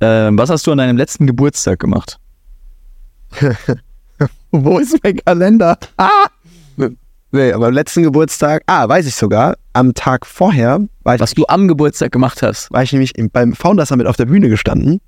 ähm, 0.00 0.36
was 0.38 0.50
hast 0.50 0.66
du 0.66 0.72
an 0.72 0.78
deinem 0.78 0.96
letzten 0.96 1.26
Geburtstag 1.26 1.78
gemacht? 1.78 2.18
Wo 4.50 4.78
ist 4.78 4.98
mein 5.02 5.16
Kalender? 5.24 5.78
Ah! 5.96 6.26
Nee, 7.32 7.52
aber 7.52 7.66
am 7.66 7.74
letzten 7.74 8.02
Geburtstag, 8.04 8.62
ah, 8.66 8.88
weiß 8.88 9.06
ich 9.06 9.14
sogar, 9.14 9.56
am 9.72 9.92
Tag 9.94 10.24
vorher 10.24 10.80
war 11.02 11.16
ich, 11.16 11.20
Was 11.20 11.34
du 11.34 11.44
am 11.48 11.68
Geburtstag 11.68 12.12
gemacht 12.12 12.40
hast? 12.42 12.70
war 12.72 12.82
ich 12.82 12.92
nämlich 12.92 13.18
im, 13.18 13.30
beim 13.30 13.52
Founder 13.52 13.84
Summit 13.84 14.06
auf 14.06 14.16
der 14.16 14.26
Bühne 14.26 14.48
gestanden. 14.48 15.00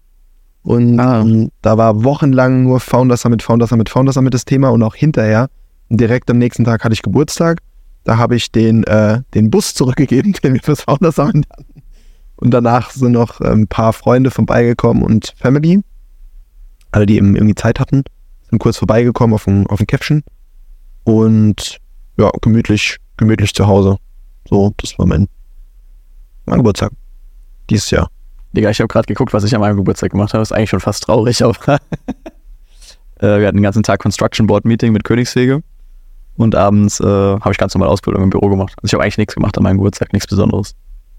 Und 0.63 0.99
Ah. 0.99 1.21
ähm, 1.21 1.51
da 1.63 1.79
war 1.79 2.05
wochenlang 2.05 2.65
nur 2.65 2.81
Founder 2.81 3.17
Summit, 3.17 3.43
Founder 3.43 3.67
Summit, 3.67 3.89
Founder 3.89 4.13
Summit 4.13 4.35
das 4.35 4.45
Thema 4.45 4.69
und 4.71 4.83
auch 4.83 4.95
hinterher. 4.97 5.49
Direkt 5.89 6.31
am 6.31 6.39
nächsten 6.39 6.65
Tag 6.65 6.85
hatte 6.85 6.93
ich 6.93 7.01
Geburtstag. 7.03 7.61
Da 8.05 8.19
habe 8.19 8.35
ich 8.37 8.51
den, 8.53 8.85
äh, 8.85 9.23
den 9.35 9.51
Bus 9.51 9.73
zurückgegeben, 9.75 10.33
den 10.43 10.55
wir 10.55 10.61
fürs 10.63 10.83
Founder 10.83 11.13
Summit 11.13 11.47
hatten. 11.51 11.68
Und 12.39 12.53
danach 12.53 12.91
sind 12.91 13.13
noch 13.13 13.41
ein 13.41 13.67
paar 13.67 13.93
Freunde 13.93 14.31
vorbeigekommen 14.31 15.03
und 15.03 15.35
Family. 15.37 15.83
Alle, 16.93 17.05
die 17.05 17.17
eben 17.17 17.35
irgendwie 17.35 17.57
Zeit 17.57 17.81
hatten, 17.81 18.05
sind 18.49 18.59
kurz 18.61 18.79
vorbeigekommen 18.79 19.35
auf 19.35 19.47
ein, 19.47 19.67
auf 19.67 19.81
Käffchen. 19.87 20.23
Und 21.05 21.79
ja, 22.17 22.31
gemütlich, 22.41 22.97
gemütlich 23.17 23.55
zu 23.55 23.67
Hause. 23.67 23.97
So, 24.49 24.73
das 24.77 24.99
war 24.99 25.07
mein, 25.07 25.29
mein 26.47 26.59
Geburtstag. 26.59 26.93
Dieses 27.71 27.91
Jahr. 27.91 28.09
Digga, 28.53 28.71
ich 28.71 28.81
habe 28.81 28.89
gerade 28.89 29.07
geguckt, 29.07 29.33
was 29.33 29.45
ich 29.45 29.55
an 29.55 29.61
meinem 29.61 29.77
Geburtstag 29.77 30.13
gemacht 30.13 30.33
habe. 30.33 30.43
Ist 30.43 30.53
eigentlich 30.53 30.71
schon 30.71 30.81
fast 30.81 31.03
traurig, 31.03 31.43
aber 31.43 31.57
äh, 33.21 33.41
wir 33.41 33.47
hatten 33.47 33.57
den 33.57 33.63
ganzen 33.63 33.83
Tag 33.83 34.01
Construction 34.01 34.47
Board 34.47 34.65
Meeting 34.65 34.93
mit 34.93 35.05
Königshege 35.05 35.63
und 36.37 36.55
abends 36.55 37.01
äh, 37.01 37.05
habe 37.05 37.51
ich 37.51 37.59
ganz 37.59 37.75
normal 37.75 37.91
Ausbildung 37.91 38.23
im 38.23 38.31
Büro 38.31 38.49
gemacht. 38.49 38.75
Also 38.77 38.87
ich 38.87 38.95
habe 38.95 39.03
eigentlich 39.03 39.19
nichts 39.19 39.35
gemacht 39.35 39.59
an 39.59 39.65
meinem 39.65 39.79
Geburtstag, 39.79 40.13
nichts 40.13 40.29
Besonderes. 40.29 40.77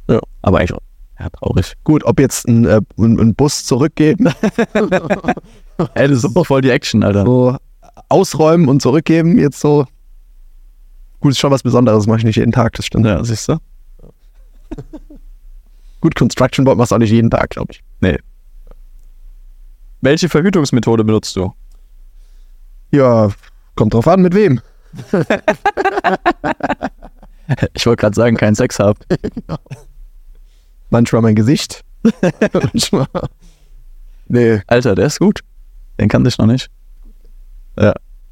Ja. 0.07 0.21
Aber 0.41 0.59
eigentlich 0.59 0.73
auch, 0.73 0.81
ja, 1.19 1.29
traurig. 1.29 1.75
Gut, 1.83 2.03
ob 2.05 2.19
jetzt 2.19 2.47
ein, 2.47 2.65
äh, 2.65 2.81
ein, 2.97 3.19
ein 3.19 3.35
Bus 3.35 3.65
zurückgeben, 3.65 4.27
Ey, 5.93 6.09
das 6.09 6.23
ist 6.23 6.35
doch 6.35 6.45
voll 6.45 6.61
die 6.61 6.69
Action, 6.71 7.03
Alter. 7.03 7.23
so 7.25 7.57
ausräumen 8.09 8.67
und 8.67 8.81
zurückgeben, 8.81 9.37
jetzt 9.37 9.59
so. 9.59 9.85
Gut, 11.21 11.31
ist 11.31 11.39
schon 11.39 11.51
was 11.51 11.63
Besonderes, 11.63 12.07
mache 12.07 12.19
ich 12.19 12.23
nicht 12.25 12.35
jeden 12.37 12.51
Tag, 12.51 12.73
das 12.73 12.85
stimmt. 12.85 13.05
Ja, 13.05 13.23
siehst 13.23 13.47
du? 13.49 13.57
Gut, 16.01 16.15
Construction 16.15 16.65
Board 16.65 16.77
machst 16.77 16.91
du 16.91 16.95
auch 16.95 16.99
nicht 16.99 17.11
jeden 17.11 17.29
Tag, 17.29 17.49
glaube 17.49 17.73
ich. 17.73 17.83
Welche 20.01 20.29
Verhütungsmethode 20.29 21.03
benutzt 21.03 21.35
du? 21.35 21.53
Ja, 22.91 23.29
kommt 23.75 23.93
drauf 23.93 24.07
an, 24.07 24.21
mit 24.21 24.33
wem. 24.33 24.61
Ich 27.73 27.87
wollte 27.87 28.01
gerade 28.01 28.15
sagen, 28.15 28.37
keinen 28.37 28.53
Sex 28.53 28.77
hab. 28.77 28.97
Manchmal 30.89 31.21
mein 31.21 31.35
Gesicht. 31.35 31.83
Manchmal. 32.53 33.07
Nee, 34.27 34.61
Alter, 34.67 34.95
der 34.95 35.07
ist 35.07 35.19
gut. 35.19 35.41
Den 35.99 36.07
kannte 36.07 36.29
ich 36.29 36.37
noch 36.37 36.45
nicht. 36.45 36.69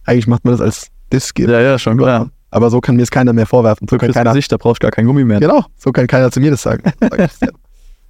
eigentlich 0.05 0.27
macht 0.27 0.45
man 0.45 0.53
das 0.53 0.61
als 0.61 0.87
Disk. 1.11 1.39
Ja, 1.39 1.59
ja, 1.59 1.79
schon 1.79 1.97
klar. 1.97 2.29
Aber 2.49 2.69
so 2.69 2.79
kann 2.79 2.95
mir 2.95 3.03
es 3.03 3.11
keiner 3.11 3.33
mehr 3.33 3.45
vorwerfen. 3.45 3.87
So 3.89 3.97
kann 3.97 4.11
keiner, 4.11 4.31
Gesicht, 4.31 4.51
da 4.51 4.57
brauchst 4.57 4.81
du 4.81 4.85
gar 4.85 4.91
kein 4.91 5.05
Gummi 5.05 5.23
mehr. 5.25 5.39
genau, 5.39 5.65
so 5.75 5.91
kann 5.91 6.07
keiner 6.07 6.31
zu 6.31 6.39
mir 6.39 6.51
das 6.51 6.61
sagen. 6.61 6.91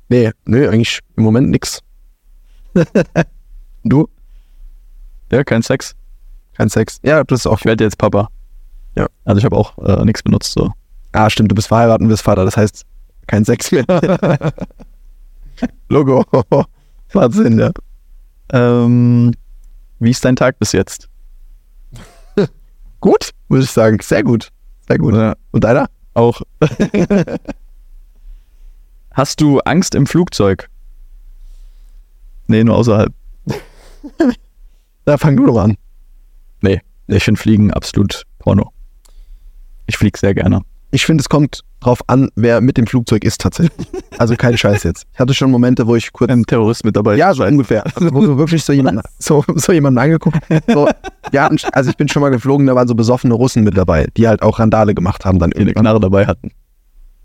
Nee, 0.09 0.31
nee, 0.45 0.65
eigentlich 0.65 1.01
im 1.17 1.23
Moment 1.23 1.49
nix. 1.49 1.81
du? 3.83 4.07
Ja, 5.29 5.43
kein 5.43 5.61
Sex. 5.61 5.95
Kein 6.55 6.69
Sex. 6.69 6.99
Ja, 7.03 7.25
das 7.25 7.41
ist 7.41 7.47
auch 7.47 7.59
Ich 7.59 7.65
werde 7.65 7.83
jetzt 7.83 7.97
Papa. 7.97 8.29
Ja. 8.95 9.07
Also 9.25 9.39
ich 9.39 9.43
habe 9.43 9.57
auch 9.57 9.77
äh, 9.79 10.05
nichts 10.05 10.23
benutzt. 10.23 10.53
So. 10.53 10.71
Ah, 11.11 11.29
stimmt, 11.29 11.51
du 11.51 11.55
bist 11.55 11.67
verheiratet 11.67 12.03
und 12.03 12.07
bist 12.07 12.23
Vater, 12.23 12.45
das 12.45 12.55
heißt 12.55 12.85
kein 13.27 13.45
Sex 13.45 13.71
mehr. 13.71 13.85
Logo. 15.89 16.23
Macht 17.13 17.33
Sinn, 17.33 17.59
ja. 17.59 17.71
Ähm, 18.51 19.33
wie 19.99 20.11
ist 20.11 20.23
dein 20.23 20.35
Tag 20.35 20.59
bis 20.59 20.71
jetzt? 20.71 21.09
Gut, 22.99 23.31
würde 23.49 23.63
ich 23.63 23.71
sagen. 23.71 23.99
Sehr 24.01 24.23
gut. 24.23 24.49
Sehr 24.87 24.97
gut. 24.97 25.13
Ja. 25.15 25.35
Und 25.51 25.63
deiner? 25.63 25.89
Auch. 26.13 26.41
Hast 29.11 29.41
du 29.41 29.59
Angst 29.61 29.95
im 29.95 30.05
Flugzeug? 30.05 30.69
Nee, 32.47 32.63
nur 32.63 32.75
außerhalb. 32.75 33.13
Da 35.05 35.17
fang 35.17 35.35
du 35.35 35.45
doch 35.45 35.57
an. 35.57 35.75
Nee, 36.61 36.81
ich 37.07 37.23
finde 37.23 37.39
Fliegen 37.39 37.71
absolut 37.73 38.23
Porno. 38.39 38.71
Ich 39.87 39.97
fliege 39.97 40.17
sehr 40.17 40.33
gerne. 40.33 40.61
Ich 40.91 41.05
finde, 41.05 41.21
es 41.21 41.29
kommt 41.29 41.61
drauf 41.79 41.99
an, 42.07 42.29
wer 42.35 42.61
mit 42.61 42.77
dem 42.77 42.87
Flugzeug 42.87 43.23
ist 43.23 43.41
tatsächlich. 43.41 43.87
Also 44.17 44.35
kein 44.35 44.57
Scheiß 44.57 44.83
jetzt. 44.83 45.05
Ich 45.13 45.19
hatte 45.19 45.33
schon 45.33 45.51
Momente, 45.51 45.85
wo 45.85 45.95
ich 45.95 46.11
kurz. 46.13 46.31
Ein 46.31 46.43
Terrorist 46.43 46.85
mit 46.85 46.95
dabei. 46.95 47.15
Ja, 47.15 47.33
so 47.33 47.43
ungefähr. 47.43 47.83
Also, 47.95 48.13
wo 48.13 48.21
du 48.21 48.37
wirklich 48.37 48.63
so 48.63 48.73
jemanden, 48.73 49.01
so, 49.19 49.43
so 49.55 49.71
jemanden 49.73 49.99
angeguckt 49.99 50.39
so, 50.67 50.87
hatten, 51.35 51.57
Also 51.73 51.89
ich 51.89 51.97
bin 51.97 52.07
schon 52.07 52.21
mal 52.21 52.29
geflogen, 52.29 52.67
da 52.67 52.75
waren 52.75 52.87
so 52.87 52.95
besoffene 52.95 53.33
Russen 53.33 53.63
mit 53.63 53.77
dabei, 53.77 54.07
die 54.15 54.27
halt 54.27 54.41
auch 54.41 54.59
Randale 54.59 54.95
gemacht 54.95 55.25
haben 55.25 55.39
dann 55.39 55.51
Die 55.51 55.59
eine. 55.59 55.73
Knarre 55.73 55.99
dabei 55.99 56.25
hatten. 56.25 56.51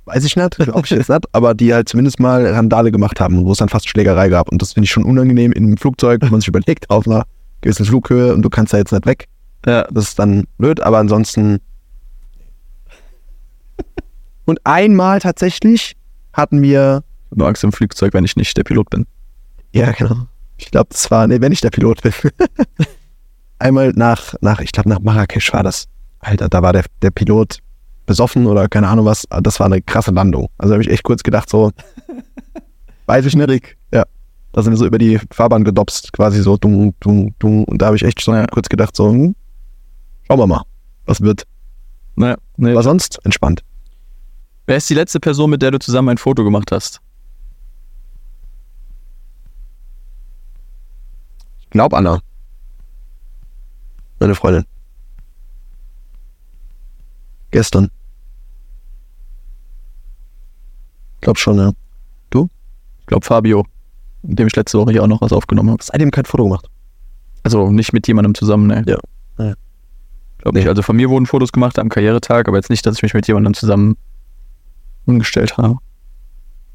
Weiß 0.05 0.25
ich 0.25 0.35
nicht, 0.35 0.57
glaube 0.57 0.83
ich 0.85 0.91
jetzt 0.91 1.09
nicht, 1.09 1.25
aber 1.33 1.55
die 1.55 1.73
halt 1.73 1.89
zumindest 1.89 2.19
mal 2.19 2.45
Randale 2.45 2.91
gemacht 2.91 3.21
haben, 3.21 3.45
wo 3.47 3.53
es 3.53 3.59
dann 3.59 3.69
fast 3.69 3.89
Schlägerei 3.89 4.29
gab. 4.29 4.51
Und 4.51 4.61
das 4.61 4.73
finde 4.73 4.87
ich 4.87 4.91
schon 4.91 5.05
unangenehm 5.05 5.53
in 5.53 5.65
einem 5.65 5.77
Flugzeug, 5.77 6.21
wenn 6.23 6.31
man 6.31 6.41
sich 6.41 6.49
überlegt, 6.49 6.91
auf 6.91 7.07
einer 7.07 7.25
gewissen 7.61 7.87
Flughöhe 7.87 8.35
und 8.35 8.43
du 8.43 8.51
kannst 8.51 8.73
da 8.73 8.79
jetzt 8.79 8.93
nicht 8.93 9.07
weg. 9.07 9.27
Ja. 9.65 9.87
Das 9.93 10.09
ist 10.09 10.19
dann 10.19 10.45
blöd, 10.59 10.81
aber 10.81 10.99
ansonsten. 10.99 11.59
Und 14.45 14.61
einmal 14.65 15.21
tatsächlich 15.21 15.97
hatten 16.33 16.63
wir, 16.63 17.05
nur 17.35 17.49
Angst 17.49 17.65
im 17.65 17.73
Flugzeug, 17.73 18.13
wenn 18.15 18.25
ich 18.25 18.37
nicht 18.37 18.57
der 18.57 18.65
Pilot 18.65 18.91
bin. 18.91 19.07
ja 19.73 19.91
genau, 19.93 20.27
ich 20.57 20.71
glaube, 20.71 20.89
das 20.91 21.11
war, 21.11 21.27
nee, 21.27 21.41
wenn 21.41 21.53
ich 21.53 21.61
der 21.61 21.71
Pilot 21.71 22.03
bin. 22.03 22.13
einmal 23.59 23.93
nach, 23.95 24.35
nach 24.41 24.61
ich 24.61 24.73
glaube, 24.73 24.89
nach 24.89 25.01
Marrakesch 25.01 25.53
war 25.53 25.63
das. 25.63 25.87
Alter, 26.21 26.49
da 26.49 26.63
war 26.63 26.73
der, 26.73 26.85
der 27.01 27.11
Pilot 27.11 27.59
besoffen 28.07 28.47
oder 28.47 28.69
keine 28.69 28.89
Ahnung 28.89 29.07
was. 29.07 29.27
Das 29.43 29.59
war 29.61 29.67
eine 29.67 29.81
krasse 29.81 30.11
Landung. 30.11 30.49
Also 30.59 30.75
habe 30.75 30.83
ich 30.83 30.91
echt 30.91 31.03
kurz 31.05 31.23
gedacht, 31.23 31.49
so, 31.49 31.71
weiß 33.07 33.27
ich 33.27 33.35
nicht. 33.37 33.77
Ja. 33.93 34.05
Da 34.53 34.63
sind 34.63 34.73
wir 34.73 34.77
so 34.77 34.87
über 34.87 34.99
die 34.99 35.19
Fahrbahn 35.31 35.65
gedopst, 35.65 36.13
quasi 36.13 36.43
so 36.43 36.57
dung, 36.57 36.95
dung, 37.01 37.35
dung. 37.39 37.65
Und 37.65 37.81
da 37.81 37.87
habe 37.87 37.97
ich 37.97 38.03
echt 38.03 38.21
so 38.21 38.35
Ja. 38.35 38.47
kurz 38.47 38.69
gedacht, 38.69 38.95
so, 38.95 39.09
hm, 39.09 39.35
schauen 40.27 40.39
wir 40.39 40.47
mal, 40.47 40.63
was 41.07 41.21
wird. 41.21 41.45
Naja, 42.17 42.37
nee. 42.57 42.73
Aber 42.73 42.83
sonst 42.83 43.19
entspannt. 43.25 43.63
Wer 44.67 44.77
ist 44.77 44.89
die 44.89 44.95
letzte 44.95 45.21
Person, 45.21 45.51
mit 45.51 45.61
der 45.63 45.71
du 45.73 45.79
zusammen 45.79 46.11
ein 46.11 46.19
Foto 46.19 46.45
gemacht 46.45 46.71
hast? 46.73 47.01
Ich 51.61 51.71
glaube 51.71 51.97
Anna. 51.97 52.21
Meine 54.21 54.35
Freundin. 54.35 54.65
Gestern. 57.51 57.91
Glaub 61.21 61.39
schon, 61.39 61.59
ja. 61.59 61.73
Ich 62.35 63.07
glaube 63.07 63.27
Fabio, 63.27 63.67
mit 64.23 64.39
dem 64.39 64.47
ich 64.47 64.55
letzte 64.57 64.79
Woche 64.79 64.93
hier 64.93 65.03
auch 65.03 65.09
noch 65.09 65.21
was 65.21 65.33
aufgenommen 65.33 65.71
habe. 65.71 65.83
Seitdem 65.83 66.11
kein 66.13 66.25
Foto 66.25 66.45
gemacht. 66.45 66.69
Also 67.43 67.71
nicht 67.71 67.93
mit 67.93 68.07
jemandem 68.07 68.35
zusammen, 68.35 68.69
ne? 68.69 68.85
Ja. 68.87 68.97
Ja. 69.39 69.55
Glaube 70.39 70.57
Nee. 70.57 70.61
ich. 70.63 70.69
Also 70.69 70.83
von 70.83 70.97
mir 70.97 71.11
wurden 71.11 71.27
Fotos 71.27 71.51
gemacht 71.53 71.79
am 71.81 71.89
Karrieretag, 71.89 72.47
aber 72.49 72.57
jetzt 72.57 72.71
nicht, 72.71 72.87
dass 72.87 72.97
ich 72.97 73.03
mich 73.03 73.13
mit 73.13 73.27
jemandem 73.27 73.53
zusammen 73.55 73.97
umgestellt 75.07 75.57
habe. 75.57 75.77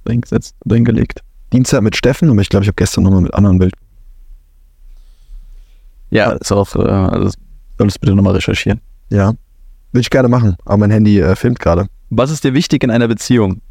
Oder 0.05 0.75
hingelegt. 0.75 1.21
Dienstag 1.53 1.81
mit 1.81 1.95
Steffen, 1.95 2.29
aber 2.29 2.41
ich 2.41 2.49
glaube, 2.49 2.63
ich 2.63 2.67
habe 2.67 2.75
gestern 2.75 3.03
nochmal 3.03 3.21
mit 3.21 3.33
anderen 3.33 3.59
Bild. 3.59 3.73
Ja, 6.09 6.31
ist 6.31 6.51
auch, 6.51 6.75
äh, 6.75 6.79
also 6.79 7.31
solltest 7.77 7.99
bitte 7.99 8.15
nochmal 8.15 8.33
recherchieren. 8.33 8.81
Ja. 9.09 9.33
Würde 9.91 10.01
ich 10.01 10.09
gerne 10.09 10.27
machen, 10.27 10.57
aber 10.65 10.77
mein 10.77 10.91
Handy 10.91 11.19
äh, 11.19 11.35
filmt 11.35 11.59
gerade. 11.59 11.87
Was 12.09 12.31
ist 12.31 12.43
dir 12.43 12.53
wichtig 12.53 12.83
in 12.83 12.91
einer 12.91 13.07
Beziehung? 13.07 13.61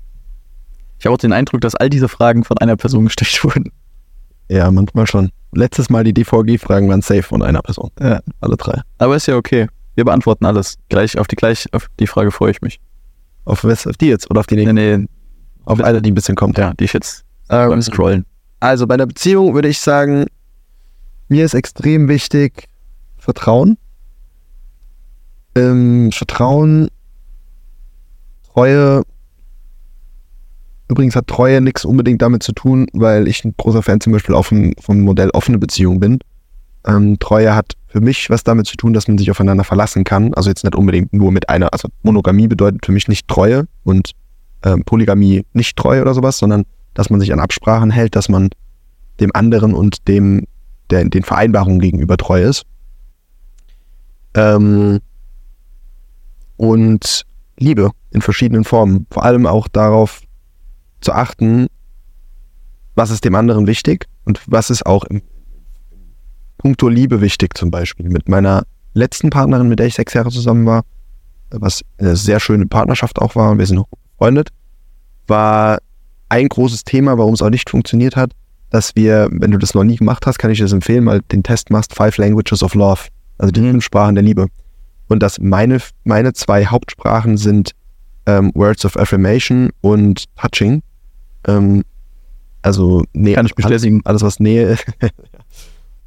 Ich 0.99 1.07
habe 1.07 1.15
auch 1.15 1.19
den 1.19 1.33
Eindruck, 1.33 1.61
dass 1.61 1.75
all 1.75 1.91
diese 1.91 2.09
Fragen 2.09 2.45
von 2.45 2.59
einer 2.59 2.77
Person 2.77 3.07
gestellt 3.07 3.43
wurden. 3.45 3.73
Ja, 4.49 4.71
manchmal 4.71 5.07
schon. 5.07 5.31
Letztes 5.53 5.91
Mal 5.91 6.05
die 6.05 6.15
DVG-Fragen 6.15 6.89
waren 6.89 7.03
safe 7.03 7.23
von 7.23 7.43
einer 7.43 7.63
Person. 7.63 7.91
Ja. 7.99 8.21
Alle 8.41 8.57
drei. 8.57 8.81
Aber 8.99 9.17
ist 9.17 9.27
ja 9.27 9.37
okay. 9.37 9.69
Wir 9.95 10.05
beantworten 10.05 10.45
alles. 10.45 10.77
Gleich 10.89 11.19
auf 11.19 11.27
die 11.27 11.37
gleich 11.37 11.73
auf 11.73 11.89
die 11.99 12.07
Frage 12.07 12.31
freue 12.31 12.51
ich 12.51 12.61
mich. 12.61 12.79
Auf, 13.47 13.65
was, 13.65 13.87
auf 13.87 13.97
die 13.97 14.09
jetzt 14.09 14.31
oder 14.31 14.41
auf 14.41 14.47
die 14.47 14.57
Nee, 14.57 14.71
nächste? 14.73 14.99
nee, 14.99 15.07
Auf 15.65 15.81
eine, 15.81 16.03
die 16.03 16.11
ein 16.11 16.15
bisschen 16.15 16.35
kommt. 16.37 16.59
ja, 16.59 16.75
die 16.75 16.85
ich 16.85 16.93
jetzt 16.93 17.25
Ähm, 17.49 17.71
beim 17.71 17.81
Scrollen. 17.83 18.27
Also 18.61 18.87
bei 18.87 18.95
einer 18.95 19.07
Beziehung 19.07 19.55
würde 19.55 19.69
ich 19.69 19.81
sagen, 19.81 20.27
mir 21.29 21.45
ist 21.45 21.55
extrem 21.55 22.09
wichtig 22.09 22.67
Vertrauen. 23.17 23.79
Ähm, 25.55 26.11
Vertrauen, 26.13 26.89
Treue. 28.53 29.03
Übrigens 30.89 31.17
hat 31.17 31.27
Treue 31.27 31.61
nichts 31.61 31.85
unbedingt 31.85 32.23
damit 32.23 32.43
zu 32.43 32.53
tun, 32.53 32.87
weil 32.93 33.27
ich 33.29 33.45
ein 33.45 33.55
großer 33.57 33.83
Fan 33.83 34.01
zum 34.01 34.13
Beispiel 34.13 34.35
auch 34.35 34.45
vom, 34.45 34.73
vom 34.81 35.01
Modell 35.01 35.31
offene 35.31 35.59
Beziehung 35.59 35.99
bin. 36.01 36.19
Ähm, 36.87 37.19
Treue 37.19 37.55
hat 37.55 37.73
für 37.89 38.01
mich 38.01 38.31
was 38.31 38.45
damit 38.45 38.67
zu 38.67 38.77
tun, 38.77 38.93
dass 38.93 39.09
man 39.09 39.19
sich 39.19 39.31
aufeinander 39.31 39.65
verlassen 39.65 40.05
kann. 40.05 40.35
Also 40.35 40.51
jetzt 40.51 40.65
nicht 40.65 40.77
unbedingt 40.77 41.13
nur 41.13 41.33
mit 41.33 41.49
einer, 41.49 41.73
also 41.73 41.89
Monogamie 42.03 42.47
bedeutet 42.49 42.85
für 42.85 42.93
mich 42.93 43.09
nicht 43.09 43.27
Treue 43.29 43.67
und 43.85 44.13
ähm, 44.65 44.85
Polygamie 44.85 45.45
nicht 45.53 45.77
Treue 45.77 46.03
oder 46.03 46.15
sowas, 46.15 46.39
sondern 46.39 46.65
dass 46.95 47.11
man 47.11 47.21
sich 47.21 47.33
an 47.33 47.41
Absprachen 47.41 47.91
hält, 47.91 48.17
dass 48.17 48.29
man 48.29 48.51
dem 49.21 49.31
anderen 49.35 49.75
und 49.75 50.09
dem, 50.09 50.47
der, 50.91 51.05
den 51.05 51.23
Vereinbarungen 51.23 51.81
gegenüber 51.81 52.17
treu 52.17 52.43
ist. 52.43 52.65
Ähm, 54.35 55.01
und 56.57 57.25
Liebe 57.59 57.91
in 58.11 58.23
verschiedenen 58.23 58.65
Formen. 58.65 59.07
Vor 59.11 59.25
allem 59.25 59.47
auch 59.47 59.69
darauf 59.69 60.23
zu 61.01 61.13
achten, 61.13 61.67
was 62.95 63.11
ist 63.11 63.25
dem 63.25 63.35
anderen 63.35 63.67
wichtig 63.67 64.07
und 64.25 64.41
was 64.47 64.71
ist 64.71 64.87
auch 64.87 65.05
im 65.05 65.23
Punkto 66.59 66.89
Liebe 66.89 67.21
wichtig 67.21 67.57
zum 67.57 67.71
Beispiel. 67.71 68.09
Mit 68.09 68.29
meiner 68.29 68.65
letzten 68.95 69.31
Partnerin, 69.31 69.69
mit 69.69 69.79
der 69.79 69.87
ich 69.87 69.95
sechs 69.95 70.15
Jahre 70.15 70.31
zusammen 70.31 70.67
war, 70.67 70.85
was 71.51 71.83
eine 71.99 72.17
sehr 72.17 72.41
schöne 72.41 72.67
Partnerschaft 72.67 73.19
auch 73.21 73.37
war 73.37 73.51
und 73.51 73.59
wir 73.59 73.67
sind 73.67 73.77
noch 73.77 73.89
befreundet, 73.89 74.51
war 75.27 75.79
ein 76.29 76.49
großes 76.49 76.85
Thema, 76.85 77.19
warum 77.19 77.35
es 77.35 77.43
auch 77.43 77.51
nicht 77.51 77.71
funktioniert 77.71 78.17
hat, 78.17 78.33
dass 78.71 78.97
wir, 78.97 79.29
wenn 79.31 79.53
du 79.53 79.59
das 79.59 79.75
noch 79.75 79.85
nie 79.85 79.97
gemacht 79.97 80.27
hast, 80.27 80.39
kann 80.39 80.51
ich 80.51 80.59
dir 80.59 80.65
das 80.65 80.73
empfehlen, 80.73 81.05
mal 81.05 81.21
den 81.33 81.43
Test 81.43 81.71
machst, 81.71 81.95
Five 81.95 82.17
Languages 82.17 82.63
of 82.63 82.75
Love, 82.75 83.03
also 83.39 83.53
die 83.53 83.61
fünf 83.61 83.85
Sprachen 83.85 84.15
der 84.15 84.25
Liebe. 84.25 84.47
Und 85.09 85.23
dass 85.23 85.39
meine, 85.39 85.79
meine 86.05 86.33
zwei 86.33 86.67
Hauptsprachen 86.67 87.37
sind 87.37 87.73
ähm, 88.27 88.51
Words 88.55 88.85
of 88.85 88.97
Affirmation 88.97 89.71
und 89.83 90.25
Touching. 90.37 90.83
Ähm, 91.47 91.85
also 92.63 93.05
nee, 93.13 93.35
Kann 93.35 93.47
ich 93.47 93.55
bestätigen. 93.55 94.01
Alles, 94.05 94.23
was 94.23 94.41
Nähe, 94.41 94.77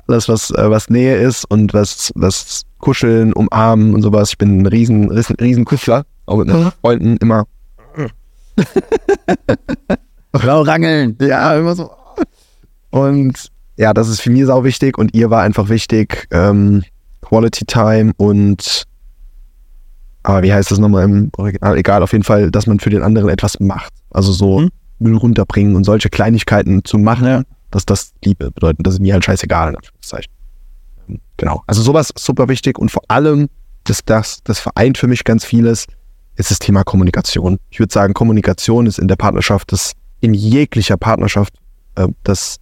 alles 0.10 0.28
was, 0.28 0.52
äh, 0.52 0.69
was 0.69 0.89
Nähe 0.89 1.17
ist 1.17 1.45
und 1.50 1.74
was, 1.74 2.12
was 2.15 2.63
Kuscheln, 2.80 3.34
Umarmen 3.34 3.93
und 3.93 4.02
sowas. 4.02 4.32
Ich 4.32 4.38
bin 4.38 4.62
ein 4.62 4.65
riesen, 4.65 5.12
riesen, 5.12 5.36
riesen 5.39 5.65
Kuschler, 5.65 6.06
auch 6.26 6.38
mit 6.38 6.48
meinen 6.48 6.72
Freunden 6.82 7.17
immer. 7.17 7.45
Frau 10.36 10.62
Rangeln. 10.62 11.17
Ja, 11.22 11.56
immer 11.56 11.76
so. 11.76 11.91
Und 12.91 13.50
ja, 13.78 13.93
das 13.93 14.10
ist 14.10 14.22
für 14.22 14.30
mich 14.30 14.45
sau 14.45 14.63
wichtig 14.63 14.98
und 14.98 15.13
ihr 15.13 15.30
war 15.30 15.43
einfach 15.43 15.69
wichtig. 15.69 16.28
Ähm, 16.32 16.84
Quality 17.22 17.65
Time 17.65 18.12
und 18.17 18.84
aber 20.24 20.43
wie 20.43 20.54
heißt 20.54 20.69
das 20.69 20.80
nochmal 20.80 21.06
im 21.06 21.32
Original? 21.38 21.78
Egal, 21.78 22.04
auf 22.04 22.12
jeden 22.12 22.26
Fall, 22.26 22.52
dass 22.52 22.67
man 22.67 22.80
für 22.80 22.89
den 22.89 23.04
anderen 23.04 23.30
etwas 23.30 23.60
macht. 23.60 23.93
Also 24.12 24.32
so 24.32 24.60
Mhm. 24.62 24.69
Müll 25.00 25.15
runterbringen 25.15 25.76
und 25.76 25.86
solche 25.86 26.10
Kleinigkeiten 26.10 26.84
zu 26.84 26.98
machen, 26.98 27.45
dass 27.71 27.86
das 27.86 28.13
Liebe 28.23 28.51
bedeutet. 28.51 28.86
Das 28.86 28.95
ist 28.95 28.99
mir 28.99 29.13
halt 29.13 29.25
scheißegal, 29.25 29.75
in. 30.01 30.29
Ähm, 31.08 31.19
Genau. 31.38 31.63
Also 31.67 31.82
sowas 31.82 32.10
ist 32.10 32.25
super 32.25 32.49
wichtig 32.49 32.77
und 32.77 32.91
vor 32.91 33.03
allem, 33.08 33.49
das, 33.86 34.03
das, 34.05 34.43
das 34.43 34.60
vereint 34.60 34.97
für 34.97 35.08
mich 35.08 35.23
ganz 35.23 35.45
vieles, 35.45 35.86
ist 36.36 36.51
das 36.51 36.60
Thema 36.60 36.84
Kommunikation. 36.84 37.60
Ich 37.69 37.79
würde 37.79 37.93
sagen, 37.93 38.13
Kommunikation 38.13 38.86
ist 38.86 38.99
in 38.99 39.08
der 39.08 39.15
Partnerschaft, 39.15 39.71
das 39.71 39.93
in 40.19 40.34
jeglicher 40.34 40.97
Partnerschaft 40.97 41.53
äh, 41.95 42.08
das, 42.23 42.58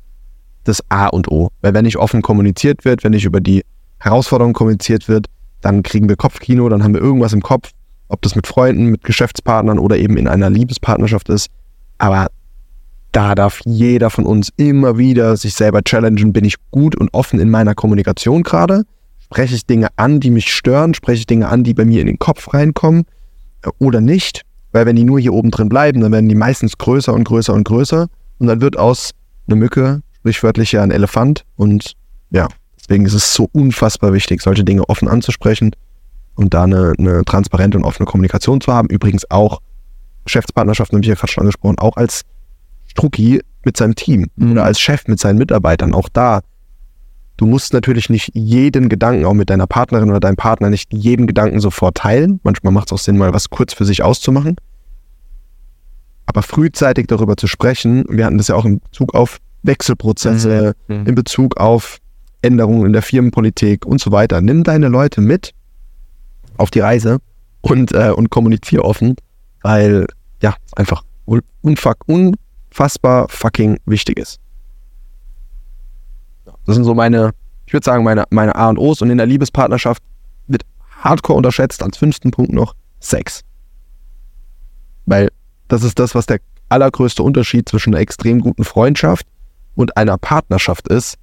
das 0.63 0.83
A 0.89 1.07
und 1.07 1.29
O. 1.29 1.49
Weil 1.61 1.73
wenn 1.73 1.85
nicht 1.85 1.97
offen 1.97 2.21
kommuniziert 2.21 2.85
wird, 2.85 3.03
wenn 3.03 3.11
nicht 3.11 3.25
über 3.25 3.41
die 3.41 3.63
Herausforderungen 3.99 4.53
kommuniziert 4.53 5.07
wird, 5.07 5.27
dann 5.61 5.83
kriegen 5.83 6.07
wir 6.07 6.15
Kopfkino, 6.15 6.69
dann 6.69 6.83
haben 6.83 6.93
wir 6.93 7.01
irgendwas 7.01 7.33
im 7.33 7.41
Kopf, 7.41 7.71
ob 8.09 8.21
das 8.21 8.35
mit 8.35 8.47
Freunden, 8.47 8.85
mit 8.85 9.03
Geschäftspartnern 9.03 9.79
oder 9.79 9.97
eben 9.97 10.17
in 10.17 10.27
einer 10.27 10.49
Liebespartnerschaft 10.49 11.29
ist. 11.29 11.49
Aber 11.97 12.27
da 13.17 13.33
darf 13.33 13.61
jeder 13.65 14.11
von 14.11 14.27
uns 14.27 14.49
immer 14.57 14.99
wieder 14.99 15.37
sich 15.37 15.55
selber 15.55 15.81
challengen, 15.81 16.33
bin 16.33 16.45
ich 16.45 16.53
gut 16.69 16.95
und 16.95 17.11
offen 17.15 17.39
in 17.39 17.49
meiner 17.49 17.73
Kommunikation 17.73 18.43
gerade? 18.43 18.83
Spreche 19.17 19.55
ich 19.55 19.65
Dinge 19.65 19.87
an, 19.95 20.19
die 20.19 20.29
mich 20.29 20.53
stören? 20.53 20.93
Spreche 20.93 21.21
ich 21.21 21.25
Dinge 21.25 21.47
an, 21.47 21.63
die 21.63 21.73
bei 21.73 21.83
mir 21.83 21.99
in 21.99 22.05
den 22.05 22.19
Kopf 22.19 22.53
reinkommen? 22.53 23.05
Äh, 23.63 23.69
Oder 23.79 24.01
nicht? 24.01 24.43
Weil 24.71 24.85
wenn 24.85 24.95
die 24.95 25.03
nur 25.03 25.19
hier 25.19 25.33
oben 25.33 25.49
drin 25.49 25.67
bleiben, 25.67 26.01
dann 26.01 26.11
werden 26.11 26.29
die 26.29 26.35
meistens 26.35 26.77
größer 26.77 27.11
und 27.11 27.23
größer 27.23 27.55
und 27.55 27.63
größer. 27.63 28.05
Und 28.37 28.45
dann 28.45 28.61
wird 28.61 28.77
aus 28.77 29.15
einer 29.47 29.55
Mücke 29.55 30.03
sprichwörtlich 30.19 30.73
ja 30.73 30.83
ein 30.83 30.91
Elefant. 30.91 31.43
Und 31.55 31.93
ja, 32.29 32.47
deswegen 32.79 33.07
ist 33.07 33.15
es 33.15 33.33
so 33.33 33.49
unfassbar 33.51 34.13
wichtig, 34.13 34.43
solche 34.43 34.63
Dinge 34.63 34.87
offen 34.89 35.07
anzusprechen 35.07 35.71
und 36.35 36.53
da 36.53 36.65
eine, 36.65 36.93
eine 36.99 37.25
transparente 37.25 37.79
und 37.79 37.83
offene 37.83 38.05
Kommunikation 38.05 38.61
zu 38.61 38.71
haben. 38.71 38.89
Übrigens 38.89 39.31
auch 39.31 39.59
Geschäftspartnerschaften, 40.23 40.97
habe 40.97 41.03
ich 41.03 41.09
ja 41.09 41.15
gerade 41.15 41.31
schon 41.31 41.41
angesprochen, 41.41 41.79
auch 41.79 41.97
als 41.97 42.23
Strucki 43.01 43.41
mit 43.63 43.77
seinem 43.77 43.95
Team 43.95 44.27
Mhm. 44.35 44.53
oder 44.53 44.63
als 44.63 44.79
Chef 44.79 45.07
mit 45.07 45.19
seinen 45.19 45.37
Mitarbeitern. 45.37 45.93
Auch 45.93 46.09
da, 46.09 46.41
du 47.37 47.45
musst 47.45 47.73
natürlich 47.73 48.09
nicht 48.09 48.31
jeden 48.33 48.89
Gedanken, 48.89 49.25
auch 49.25 49.33
mit 49.33 49.49
deiner 49.51 49.67
Partnerin 49.67 50.09
oder 50.09 50.19
deinem 50.19 50.35
Partner, 50.35 50.69
nicht 50.69 50.91
jeden 50.93 51.27
Gedanken 51.27 51.59
sofort 51.59 51.97
teilen. 51.97 52.39
Manchmal 52.43 52.73
macht 52.73 52.87
es 52.87 52.93
auch 52.93 52.97
Sinn, 53.03 53.17
mal 53.17 53.33
was 53.33 53.49
kurz 53.49 53.73
für 53.73 53.85
sich 53.85 54.01
auszumachen. 54.03 54.55
Aber 56.25 56.41
frühzeitig 56.41 57.07
darüber 57.07 57.37
zu 57.37 57.47
sprechen, 57.47 58.03
wir 58.09 58.25
hatten 58.25 58.37
das 58.37 58.47
ja 58.49 58.55
auch 58.55 58.65
in 58.65 58.79
Bezug 58.79 59.13
auf 59.13 59.37
Wechselprozesse, 59.63 60.73
Mhm. 60.87 61.05
in 61.05 61.15
Bezug 61.15 61.57
auf 61.57 61.99
Änderungen 62.41 62.85
in 62.87 62.93
der 62.93 63.01
Firmenpolitik 63.01 63.85
und 63.85 64.01
so 64.01 64.11
weiter. 64.11 64.41
Nimm 64.41 64.63
deine 64.63 64.87
Leute 64.87 65.21
mit 65.21 65.53
auf 66.57 66.71
die 66.71 66.79
Reise 66.79 67.19
und, 67.61 67.91
äh, 67.91 68.11
und 68.15 68.29
kommuniziere 68.29 68.83
offen, 68.83 69.15
weil 69.61 70.05
ja, 70.41 70.55
einfach 70.75 71.03
un- 71.25 71.41
unfuck, 71.61 71.97
unfassbar 72.77 73.27
fucking 73.29 73.79
wichtig 73.85 74.19
ist. 74.19 74.39
Das 76.65 76.75
sind 76.75 76.83
so 76.83 76.93
meine, 76.93 77.33
ich 77.65 77.73
würde 77.73 77.83
sagen, 77.83 78.03
meine, 78.03 78.25
meine 78.29 78.55
A 78.55 78.69
und 78.69 78.77
O's 78.77 79.01
und 79.01 79.09
in 79.09 79.17
der 79.17 79.25
Liebespartnerschaft 79.25 80.03
wird 80.47 80.63
hardcore 81.01 81.37
unterschätzt 81.37 81.81
als 81.81 81.97
fünften 81.97 82.31
Punkt 82.31 82.53
noch 82.53 82.75
Sex. 82.99 83.41
Weil 85.05 85.29
das 85.67 85.83
ist 85.83 85.97
das, 85.97 86.13
was 86.13 86.25
der 86.25 86.39
allergrößte 86.69 87.23
Unterschied 87.23 87.67
zwischen 87.67 87.93
einer 87.93 88.01
extrem 88.01 88.41
guten 88.41 88.63
Freundschaft 88.63 89.25
und 89.75 89.97
einer 89.97 90.17
Partnerschaft 90.17 90.87
ist, 90.87 91.17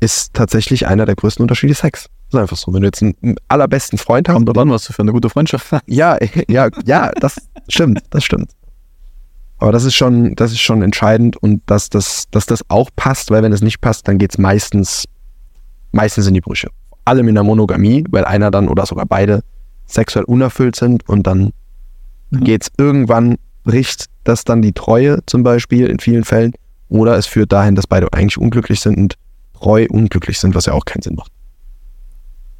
ist 0.00 0.34
tatsächlich 0.34 0.86
einer 0.86 1.06
der 1.06 1.16
größten 1.16 1.42
Unterschiede 1.42 1.74
Sex. 1.74 2.08
Das 2.30 2.34
ist 2.34 2.40
einfach 2.40 2.56
so. 2.56 2.72
Wenn 2.72 2.82
du 2.82 2.88
jetzt 2.88 3.02
einen, 3.02 3.36
allerbesten 3.48 3.98
Freund 3.98 4.28
hast, 4.28 4.34
Kommt 4.34 4.48
drauf 4.48 4.58
an, 4.58 4.70
was 4.70 4.84
du 4.84 4.92
für 4.92 5.02
eine 5.02 5.12
gute 5.12 5.30
Freundschaft 5.30 5.72
hast. 5.72 5.82
ja, 5.86 6.18
ja, 6.48 6.68
ja, 6.84 7.10
das 7.12 7.40
stimmt, 7.68 8.02
das 8.10 8.24
stimmt. 8.24 8.50
Aber 9.58 9.72
das 9.72 9.84
ist 9.84 9.94
schon, 9.94 10.34
das 10.34 10.52
ist 10.52 10.60
schon 10.60 10.82
entscheidend 10.82 11.36
und 11.38 11.62
dass 11.66 11.88
das, 11.88 12.24
dass 12.30 12.46
das 12.46 12.60
auch 12.68 12.90
passt, 12.94 13.30
weil 13.30 13.42
wenn 13.42 13.52
es 13.52 13.62
nicht 13.62 13.80
passt, 13.80 14.06
dann 14.06 14.18
geht 14.18 14.32
es 14.32 14.38
meistens, 14.38 15.04
meistens 15.92 16.26
in 16.26 16.34
die 16.34 16.40
Brüche. 16.42 16.68
Vor 16.90 16.98
allem 17.04 17.28
in 17.28 17.34
der 17.34 17.44
Monogamie, 17.44 18.04
weil 18.10 18.24
einer 18.24 18.50
dann 18.50 18.68
oder 18.68 18.84
sogar 18.84 19.06
beide 19.06 19.42
sexuell 19.86 20.24
unerfüllt 20.24 20.76
sind 20.76 21.08
und 21.08 21.26
dann 21.26 21.52
Mhm. 22.30 22.44
geht 22.44 22.62
es 22.64 22.68
irgendwann, 22.76 23.36
bricht 23.62 24.06
das 24.24 24.42
dann 24.44 24.60
die 24.60 24.72
Treue 24.72 25.20
zum 25.26 25.42
Beispiel 25.44 25.86
in 25.86 26.00
vielen 26.00 26.24
Fällen 26.24 26.52
oder 26.88 27.16
es 27.16 27.26
führt 27.26 27.52
dahin, 27.52 27.76
dass 27.76 27.86
beide 27.86 28.12
eigentlich 28.12 28.36
unglücklich 28.38 28.80
sind 28.80 28.96
und 28.98 29.14
treu 29.54 29.86
unglücklich 29.88 30.38
sind, 30.40 30.54
was 30.56 30.66
ja 30.66 30.72
auch 30.72 30.84
keinen 30.84 31.02
Sinn 31.02 31.14
macht. 31.14 31.30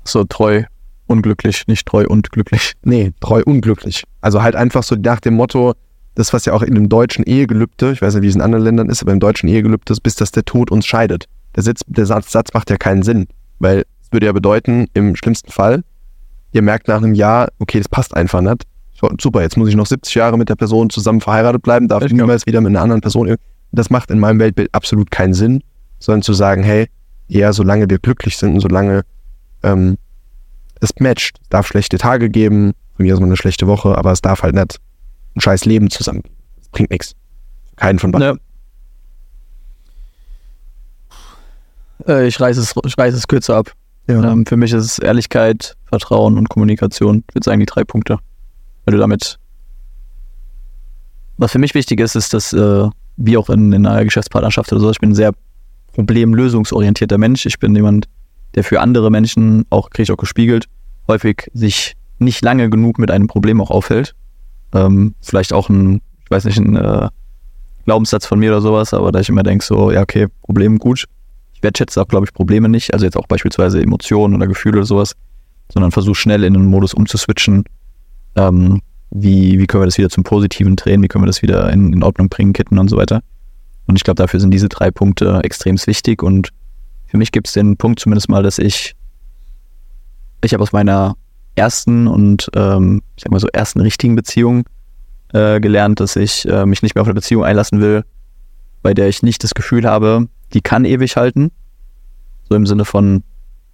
So 0.05 0.23
treu, 0.25 0.63
unglücklich, 1.09 1.65
nicht 1.67 1.87
treu 1.87 2.07
und 2.07 2.31
glücklich. 2.31 2.75
Nee, 2.85 3.13
treu 3.21 3.43
unglücklich. 3.45 4.05
Also 4.21 4.43
halt 4.43 4.55
einfach 4.55 4.85
so 4.85 4.95
nach 4.95 5.19
dem 5.21 5.35
Motto, 5.35 5.75
das, 6.17 6.33
was 6.33 6.47
ja 6.47 6.55
auch 6.55 6.63
in 6.63 6.75
dem 6.75 6.89
deutschen 6.89 7.25
Ehegelübde, 7.25 7.93
ich 7.93 8.03
weiß 8.03 8.15
nicht, 8.15 8.23
wie 8.23 8.29
es 8.29 8.35
in 8.35 8.41
anderen 8.41 8.65
Ländern 8.65 8.89
ist, 8.89 9.03
aber 9.03 9.13
im 9.13 9.21
deutschen 9.21 9.49
Ehegelübde 9.49 9.93
ist, 9.93 10.01
bis 10.01 10.17
dass 10.17 10.33
der 10.33 10.45
Tod 10.45 10.71
uns 10.71 10.87
scheidet. 10.87 11.27
Der, 11.55 11.63
Sitz, 11.63 11.83
der 11.87 12.07
Satz, 12.07 12.33
Satz 12.33 12.53
macht 12.55 12.71
ja 12.71 12.79
keinen 12.79 13.03
Sinn, 13.03 13.29
weil 13.59 13.85
es 14.03 14.11
würde 14.11 14.27
ja 14.27 14.33
bedeuten, 14.33 14.87
im 14.95 15.15
schlimmsten 15.15 15.53
Fall, 15.53 15.85
ihr 16.53 16.63
merkt 16.63 16.89
nach 16.89 16.97
einem 16.97 17.15
Jahr, 17.15 17.49
okay, 17.59 17.79
das 17.79 17.89
passt 17.89 18.17
einfach 18.17 18.41
nicht. 18.41 18.63
Super, 19.21 19.43
jetzt 19.43 19.59
muss 19.59 19.69
ich 19.69 19.77
noch 19.77 19.85
70 19.85 20.15
Jahre 20.15 20.39
mit 20.39 20.49
der 20.49 20.55
Person 20.55 20.89
zusammen 20.89 21.21
verheiratet 21.21 21.63
bleiben, 21.63 21.87
darf 21.87 22.03
Ich 22.03 22.09
glaub- 22.09 22.23
niemals 22.23 22.47
wieder 22.47 22.63
mit 22.63 22.71
einer 22.71 22.81
anderen 22.81 23.03
Person. 23.03 23.37
Das 23.73 23.91
macht 23.91 24.11
in 24.11 24.19
meinem 24.19 24.41
Weltbild 24.41 24.71
absolut 24.73 25.11
keinen 25.11 25.35
Sinn, 25.35 25.63
sondern 25.99 26.23
zu 26.23 26.33
sagen, 26.33 26.63
hey, 26.63 26.89
eher 27.29 27.53
solange 27.53 27.91
wir 27.91 27.99
glücklich 27.99 28.39
sind 28.39 28.55
und 28.55 28.61
solange 28.61 29.03
ähm, 29.63 29.99
es 30.81 30.95
matcht. 30.99 31.41
Es 31.43 31.49
darf 31.51 31.67
schlechte 31.67 31.99
Tage 31.99 32.31
geben, 32.31 32.73
von 32.97 33.05
mir 33.05 33.13
aus 33.13 33.21
mal 33.21 33.27
eine 33.27 33.37
schlechte 33.37 33.67
Woche, 33.67 33.99
aber 33.99 34.13
es 34.13 34.23
darf 34.23 34.43
halt 34.43 34.55
nicht 34.55 34.79
ein 35.37 35.41
scheiß 35.41 35.65
Leben 35.65 35.91
zusammen. 35.91 36.23
Das 36.57 36.69
bringt 36.69 36.91
nichts. 36.91 37.15
Keinen 37.77 37.99
von 37.99 38.11
beiden. 38.11 38.41
Ja. 42.07 42.15
Äh, 42.15 42.27
ich 42.27 42.41
reiße 42.41 42.61
es, 42.61 42.75
ich 42.85 42.99
reiße 42.99 43.17
es 43.17 43.29
kürzer 43.29 43.57
ab. 43.57 43.73
Ja. 44.09 44.33
Ähm, 44.33 44.47
für 44.47 44.57
mich 44.57 44.73
ist 44.73 44.85
es 44.85 44.99
Ehrlichkeit, 44.99 45.77
Vertrauen 45.85 46.39
und 46.39 46.49
Kommunikation. 46.49 47.25
Ich 47.29 47.35
würde 47.35 47.45
sagen, 47.45 47.61
die 47.61 47.67
drei 47.67 47.85
Punkte. 47.85 48.19
Weil 48.85 48.93
du 48.95 48.99
damit. 48.99 49.39
Was 51.39 51.53
für 51.53 51.59
mich 51.59 51.75
wichtig 51.75 52.01
ist, 52.01 52.15
ist, 52.15 52.33
dass, 52.33 52.53
äh, 52.53 52.89
wie 53.17 53.37
auch 53.37 53.51
in, 53.51 53.73
in 53.73 53.87
einer 53.87 54.05
Geschäftspartnerschaft 54.05 54.73
oder 54.73 54.81
so, 54.81 54.91
ich 54.91 55.01
bin 55.01 55.11
ein 55.11 55.15
sehr 55.15 55.33
problemlösungsorientierter 55.93 57.19
Mensch. 57.19 57.45
Ich 57.47 57.59
bin 57.59 57.75
jemand, 57.75 58.09
der 58.55 58.65
für 58.65 58.81
andere 58.81 59.11
Menschen, 59.11 59.67
auch 59.71 59.91
kriege 59.91 60.05
ich 60.05 60.13
auch 60.13 60.17
gespiegelt, 60.17 60.67
häufig 61.09 61.51
sich 61.53 61.95
nicht 62.19 62.43
lange 62.43 62.71
genug 62.71 62.99
mit 62.99 63.11
einem 63.11 63.27
Problem 63.27 63.61
auch 63.61 63.71
aufhält. 63.71 64.15
Ähm, 64.77 65.15
vielleicht 65.21 65.53
auch 65.53 65.69
ein, 65.69 66.01
ich 66.25 66.31
weiß 66.31 66.45
nicht, 66.45 66.59
ein 66.59 66.77
äh, 66.77 67.09
Glaubenssatz 67.85 68.27
von 68.27 68.39
mir 68.39 68.51
oder 68.51 68.61
sowas, 68.61 68.93
aber 68.93 69.13
da 69.13 69.21
ich 69.21 69.29
immer 69.29 69.43
denke, 69.43 69.65
so, 69.65 69.91
ja, 69.91 70.03
okay, 70.03 70.27
Problem 70.43 70.79
gut. 70.79 71.07
Ich 71.55 71.63
wertschätze 71.63 72.03
auch, 72.03 72.09
glaube 72.09 72.27
ich, 72.27 72.35
Probleme 72.35 72.69
nicht, 72.69 72.93
also 72.93 73.07
jetzt 73.07 73.17
auch 73.17 73.27
beispielsweise 73.27 73.81
Emotionen 73.81 74.35
oder 74.35 74.47
Gefühle 74.47 74.79
oder 74.79 74.87
sowas, 74.87 75.13
sondern 75.73 75.93
versuche 75.93 76.17
schnell 76.17 76.45
in 76.45 76.53
den 76.53 76.67
Modus 76.67 76.93
umzuswitchen. 76.93 77.65
Ähm, 78.35 78.83
wie, 79.11 79.59
wie 79.59 79.67
können 79.67 79.83
wir 79.83 79.87
das 79.87 79.99
wieder 79.99 80.11
zum 80.11 80.25
Positiven 80.25 80.77
drehen, 80.77 81.03
wie 81.03 81.09
können 81.09 81.25
wir 81.25 81.29
das 81.29 81.43
wieder 81.43 81.73
in, 81.73 81.93
in 81.93 82.03
Ordnung 82.03 82.29
bringen, 82.29 82.53
kitten 82.53 82.79
und 82.79 82.89
so 82.89 82.97
weiter. 82.97 83.23
Und 83.87 83.97
ich 83.97 84.05
glaube, 84.05 84.17
dafür 84.17 84.41
sind 84.41 84.53
diese 84.53 84.69
drei 84.69 84.91
Punkte 84.91 85.41
extrem 85.45 85.77
wichtig 85.87 86.23
und 86.23 86.51
für 87.07 87.17
mich 87.17 87.33
gibt 87.33 87.47
es 87.47 87.55
den 87.55 87.77
Punkt 87.77 88.01
zumindest 88.01 88.29
mal, 88.29 88.43
dass 88.43 88.59
ich, 88.59 88.95
ich 90.43 90.53
habe 90.53 90.63
aus 90.63 90.73
meiner 90.73 91.17
ersten 91.57 92.07
und, 92.07 92.51
ähm, 92.55 93.03
ich 93.17 93.25
sag 93.25 93.33
mal 93.33 93.41
so, 93.41 93.49
ersten 93.49 93.81
richtigen 93.81 94.15
Beziehung 94.15 94.65
äh, 95.33 95.61
gelernt, 95.61 96.01
dass 96.01 96.17
ich 96.17 96.47
äh, 96.49 96.67
mich 96.67 96.83
nicht 96.83 96.95
mehr 96.95 97.03
auf 97.03 97.09
eine 97.09 97.15
Beziehung 97.15 97.45
einlassen 97.45 97.81
will, 97.81 98.05
bei 98.83 98.95
der 98.95 99.09
ich 99.09 99.23
nicht 99.23 99.43
das 99.43 99.55
Gefühl 99.55 99.87
habe, 99.87 100.29
die 100.53 100.61
kann 100.61 100.85
ewig 100.85 101.17
halten. 101.17 101.51
So 102.49 102.55
im 102.55 102.67
Sinne 102.67 102.85
von, 102.85 103.25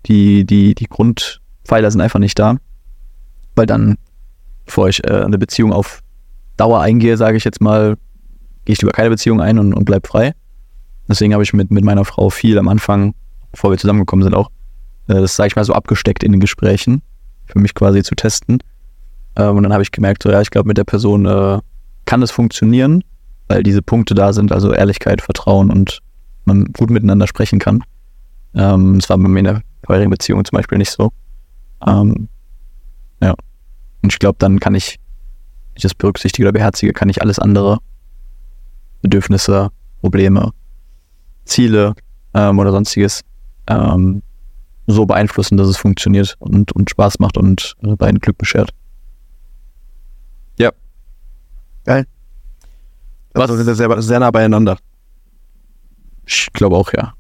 die, 0.07 0.45
die, 0.45 0.75
die 0.75 0.87
Grundpfeiler 0.87 1.90
sind 1.90 2.01
einfach 2.01 2.18
nicht 2.18 2.38
da. 2.38 2.57
Weil 3.55 3.66
dann, 3.66 3.99
bevor 4.64 4.88
ich 4.88 5.05
äh, 5.05 5.23
eine 5.25 5.38
Beziehung 5.38 5.73
auf 5.73 6.01
Dauer 6.57 6.81
eingehe, 6.81 7.16
sage 7.16 7.37
ich 7.37 7.45
jetzt 7.45 7.61
mal, 7.61 7.97
gehe 8.64 8.73
ich 8.73 8.81
lieber 8.81 8.92
keine 8.92 9.11
Beziehung 9.11 9.40
ein 9.40 9.59
und, 9.59 9.75
und 9.75 9.85
bleib 9.85 10.07
frei. 10.07 10.33
Deswegen 11.09 11.35
habe 11.35 11.42
ich 11.42 11.53
mit, 11.53 11.71
mit 11.71 11.85
meiner 11.85 12.05
Frau 12.05 12.31
viel 12.31 12.59
am 12.59 12.68
Anfang, 12.68 13.14
bevor 13.51 13.71
wir 13.71 13.79
zusammengekommen 13.79 14.23
sind, 14.23 14.35
auch, 14.35 14.51
äh, 15.09 15.14
das 15.14 15.37
sage 15.37 15.49
ich 15.49 15.57
mal 15.57 15.64
so 15.64 15.75
abgesteckt 15.75 16.23
in 16.23 16.33
den 16.33 16.40
Gesprächen, 16.40 17.03
für 17.47 17.59
mich 17.59 17.75
quasi 17.75 18.03
zu 18.03 18.15
testen. 18.15 18.59
Ähm, 19.37 19.57
und 19.57 19.63
dann 19.63 19.73
habe 19.73 19.83
ich 19.83 19.93
gemerkt, 19.93 20.23
so, 20.23 20.31
ja, 20.31 20.41
ich 20.41 20.51
glaube, 20.51 20.69
mit 20.69 20.79
der 20.79 20.85
Person 20.85 21.27
äh, 21.27 21.61
kann 22.05 22.23
es 22.23 22.31
funktionieren, 22.31 23.05
weil 23.49 23.63
diese 23.63 23.83
Punkte 23.83 24.15
da 24.15 24.33
sind, 24.33 24.53
also 24.53 24.73
Ehrlichkeit, 24.73 25.23
Vertrauen 25.23 25.71
und 25.71 26.01
man 26.45 26.67
gut 26.73 26.91
miteinander 26.91 27.27
sprechen 27.27 27.59
kann. 27.59 27.83
Ähm, 28.55 28.99
das 28.99 29.09
war 29.09 29.19
bei 29.19 29.29
mir 29.29 29.39
in 29.39 29.45
der 29.45 29.63
vorherigen 29.85 30.11
Beziehung 30.11 30.45
zum 30.45 30.57
Beispiel 30.57 30.79
nicht 30.79 30.91
so. 30.91 31.13
Ähm, 31.87 32.29
ja. 33.21 33.35
Und 34.03 34.13
ich 34.13 34.19
glaube, 34.19 34.37
dann 34.39 34.61
kann 34.61 34.75
ich, 34.75 34.99
wenn 35.69 35.77
ich 35.77 35.83
das 35.83 35.95
berücksichtige 35.95 36.47
oder 36.47 36.53
beherzige, 36.53 36.93
kann 36.93 37.09
ich 37.09 37.23
alles 37.23 37.39
andere, 37.39 37.79
Bedürfnisse, 39.01 39.71
Probleme, 40.01 40.53
Ziele 41.45 41.95
ähm, 42.35 42.59
oder 42.59 42.71
sonstiges, 42.71 43.23
ähm, 43.67 44.23
so 44.87 45.07
beeinflussen, 45.07 45.57
dass 45.57 45.68
es 45.68 45.77
funktioniert 45.77 46.37
und, 46.38 46.73
und 46.73 46.90
Spaß 46.90 47.18
macht 47.18 47.37
und 47.37 47.77
äh, 47.83 47.95
beiden 47.97 48.21
Glück 48.21 48.38
beschert. 48.38 48.71
Also 53.35 53.57
sind 53.57 53.66
wir 53.66 53.75
sehr, 53.75 54.03
sehr 54.03 54.21
nah 54.21 54.31
beieinander. 54.31 54.79
Ich 56.27 56.49
glaube 56.53 56.77
auch, 56.77 56.92
ja. 56.92 57.14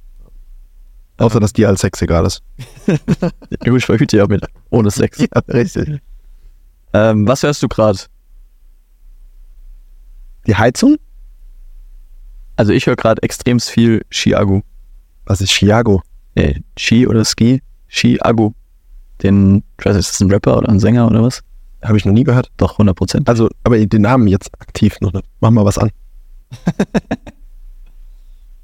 Außer, 1.18 1.40
dass 1.40 1.52
dir 1.52 1.68
als 1.68 1.80
Sex 1.80 2.02
egal 2.02 2.26
ist. 2.26 2.42
Ja, 3.64 3.70
gut, 3.70 3.78
ich 3.78 3.86
verhüte 3.86 4.16
ja 4.16 4.26
mit 4.26 4.44
ohne 4.70 4.90
Sex. 4.90 5.18
Ja, 5.18 5.40
richtig. 5.48 6.00
Ähm, 6.92 7.28
was 7.28 7.42
hörst 7.42 7.62
du 7.62 7.68
gerade? 7.68 7.98
Die 10.46 10.56
Heizung? 10.56 10.96
Also 12.56 12.72
ich 12.72 12.86
höre 12.86 12.96
gerade 12.96 13.22
extrem 13.22 13.60
viel 13.60 14.04
Chiago. 14.10 14.62
Was 15.24 15.40
ist 15.40 15.52
Chiago? 15.52 16.02
Äh, 16.34 16.60
Chi 16.76 17.06
oder 17.06 17.24
Ski? 17.24 17.62
Chiago. 17.88 18.54
Den, 19.22 19.62
ich 19.78 19.84
weiß 19.84 19.96
nicht, 19.96 20.06
ist 20.06 20.12
das 20.12 20.20
ein 20.20 20.30
Rapper 20.30 20.58
oder 20.58 20.68
ein 20.68 20.80
Sänger 20.80 21.06
oder 21.06 21.22
was? 21.22 21.42
Habe 21.82 21.96
ich 21.96 22.04
noch 22.04 22.12
nie 22.12 22.24
gehört. 22.24 22.50
Doch, 22.56 22.72
100 22.72 22.96
Prozent. 22.96 23.28
Also, 23.28 23.48
aber 23.64 23.84
den 23.84 24.02
Namen 24.02 24.28
jetzt 24.28 24.50
aktiv 24.60 24.96
noch 25.00 25.12
nicht. 25.12 25.26
Mach 25.40 25.50
mal 25.50 25.64
was 25.64 25.78
an. 25.78 25.90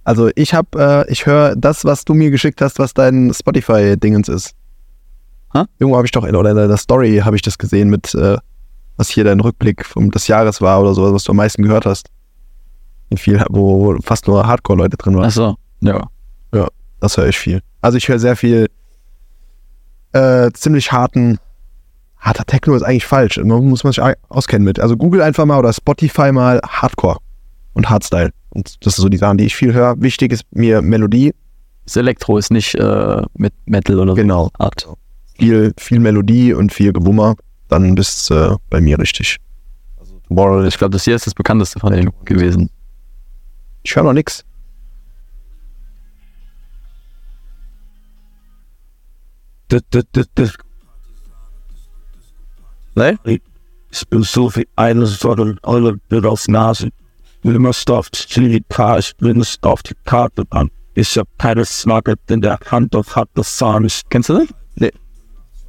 also 0.05 0.31
ich 0.35 0.55
habe, 0.55 1.07
äh, 1.09 1.13
ich 1.13 1.27
höre 1.27 1.57
das, 1.57 1.85
was 1.85 2.05
du 2.05 2.15
mir 2.15 2.31
geschickt 2.31 2.61
hast, 2.61 2.79
was 2.79 2.95
dein 2.95 3.33
Spotify-Dingens 3.33 4.29
ist. 4.29 4.55
Hä? 5.53 5.65
Irgendwo 5.79 5.97
habe 5.97 6.07
ich 6.07 6.13
doch, 6.13 6.25
in, 6.25 6.37
oder 6.37 6.51
in 6.51 6.57
der 6.57 6.77
Story 6.77 7.21
habe 7.25 7.37
ich 7.37 7.43
das 7.43 7.59
gesehen 7.59 7.89
mit, 7.89 8.15
äh, 8.15 8.37
was 8.97 9.09
hier 9.09 9.25
dein 9.25 9.41
Rückblick 9.41 9.85
vom, 9.85 10.11
des 10.11 10.29
Jahres 10.29 10.61
war 10.61 10.81
oder 10.81 10.95
so, 10.95 11.13
was 11.13 11.25
du 11.25 11.33
am 11.33 11.37
meisten 11.37 11.63
gehört 11.63 11.87
hast. 11.87 12.11
Wie 13.11 13.17
viel, 13.17 13.43
wo, 13.49 13.85
wo 13.85 14.01
fast 14.03 14.29
nur 14.29 14.47
Hardcore-Leute 14.47 14.97
drin 14.97 15.17
waren. 15.17 15.25
Achso, 15.25 15.57
ja. 15.81 16.09
Das 17.01 17.17
höre 17.17 17.29
ich 17.29 17.39
viel. 17.39 17.63
Also 17.81 17.99
ich 17.99 18.09
höre 18.09 18.19
sehr 18.19 18.37
viel 18.37 18.69
äh, 20.13 20.51
ziemlich 20.53 20.93
harten 20.93 21.39
harter 22.21 22.45
Techno 22.45 22.75
ist 22.75 22.83
eigentlich 22.83 23.07
falsch. 23.07 23.39
Man 23.39 23.67
muss 23.67 23.85
man 23.85 23.93
sich 23.93 24.03
auskennen 24.29 24.65
mit. 24.65 24.81
Also 24.81 24.97
Google 24.97 25.23
einfach 25.23 25.45
mal 25.45 25.59
oder 25.59 25.73
Spotify 25.73 26.33
mal 26.33 26.61
Hardcore 26.67 27.19
und 27.75 27.89
Hardstyle. 27.89 28.31
Und 28.51 28.85
das 28.85 28.97
sind 28.97 29.03
so 29.03 29.09
die 29.09 29.17
Sachen, 29.17 29.39
die 29.39 29.45
ich 29.45 29.57
viel 29.57 29.73
höre. 29.73 30.01
Wichtig 30.01 30.33
ist 30.33 30.45
mir 30.51 30.83
Melodie. 30.83 31.35
Das 31.85 31.97
Elektro 31.97 32.39
ist 32.39 32.51
nicht 32.51 32.75
äh, 32.75 33.23
mit 33.35 33.53
Metal 33.67 33.99
oder 33.99 34.13
so. 34.13 34.17
Genau. 34.17 34.51
Art. 34.59 34.87
Viel, 35.39 35.73
viel 35.79 36.01
Melodie 36.01 36.53
und 36.53 36.73
viel 36.73 36.93
Gewummer. 36.93 37.37
Dann 37.69 37.95
bist 37.95 38.29
du 38.31 38.35
äh, 38.35 38.57
bei 38.71 38.81
mir 38.81 38.99
richtig. 38.99 39.37
Tomorrow, 40.27 40.65
ich 40.65 40.77
glaube, 40.77 40.93
das 40.93 41.05
hier 41.05 41.15
ist 41.15 41.27
das 41.27 41.35
bekannteste 41.35 41.79
von 41.81 41.93
denen 41.93 42.11
gewesen. 42.25 42.69
Ich 43.83 43.95
höre 43.95 44.03
noch 44.03 44.13
nix. 44.13 44.45
Das, 49.69 49.83
das, 49.91 50.05
das, 50.13 50.27
das 50.35 50.59
Ne? 52.99 53.17
Ich 53.91 54.09
bin 54.09 54.25
so 54.25 54.51
viel 54.51 54.67
eine 54.75 55.07
Sonne 55.07 55.57
alle 55.63 56.01
auf 56.25 56.49
Nase. 56.49 56.91
Immer 57.45 57.71
auf 57.71 58.11
die 58.11 58.63
Karte, 58.69 58.99
ich 58.99 59.17
bin 59.17 59.41
es 59.41 59.57
auf 59.63 59.85
die 59.85 59.95
Karte 60.05 60.45
an. 60.51 60.69
Ich 60.95 61.17
hab 61.17 61.29
keine 61.39 61.65
Flagge 61.65 62.17
in 62.29 62.41
der 62.41 62.59
Hand 62.67 62.97
und 62.97 63.15
hab 63.15 63.33
das 63.35 63.57
Zahn 63.57 63.85
nicht. 63.85 64.11
Kennst 64.11 64.31
du 64.31 64.39
das? 64.39 64.49
Nee. 64.75 64.91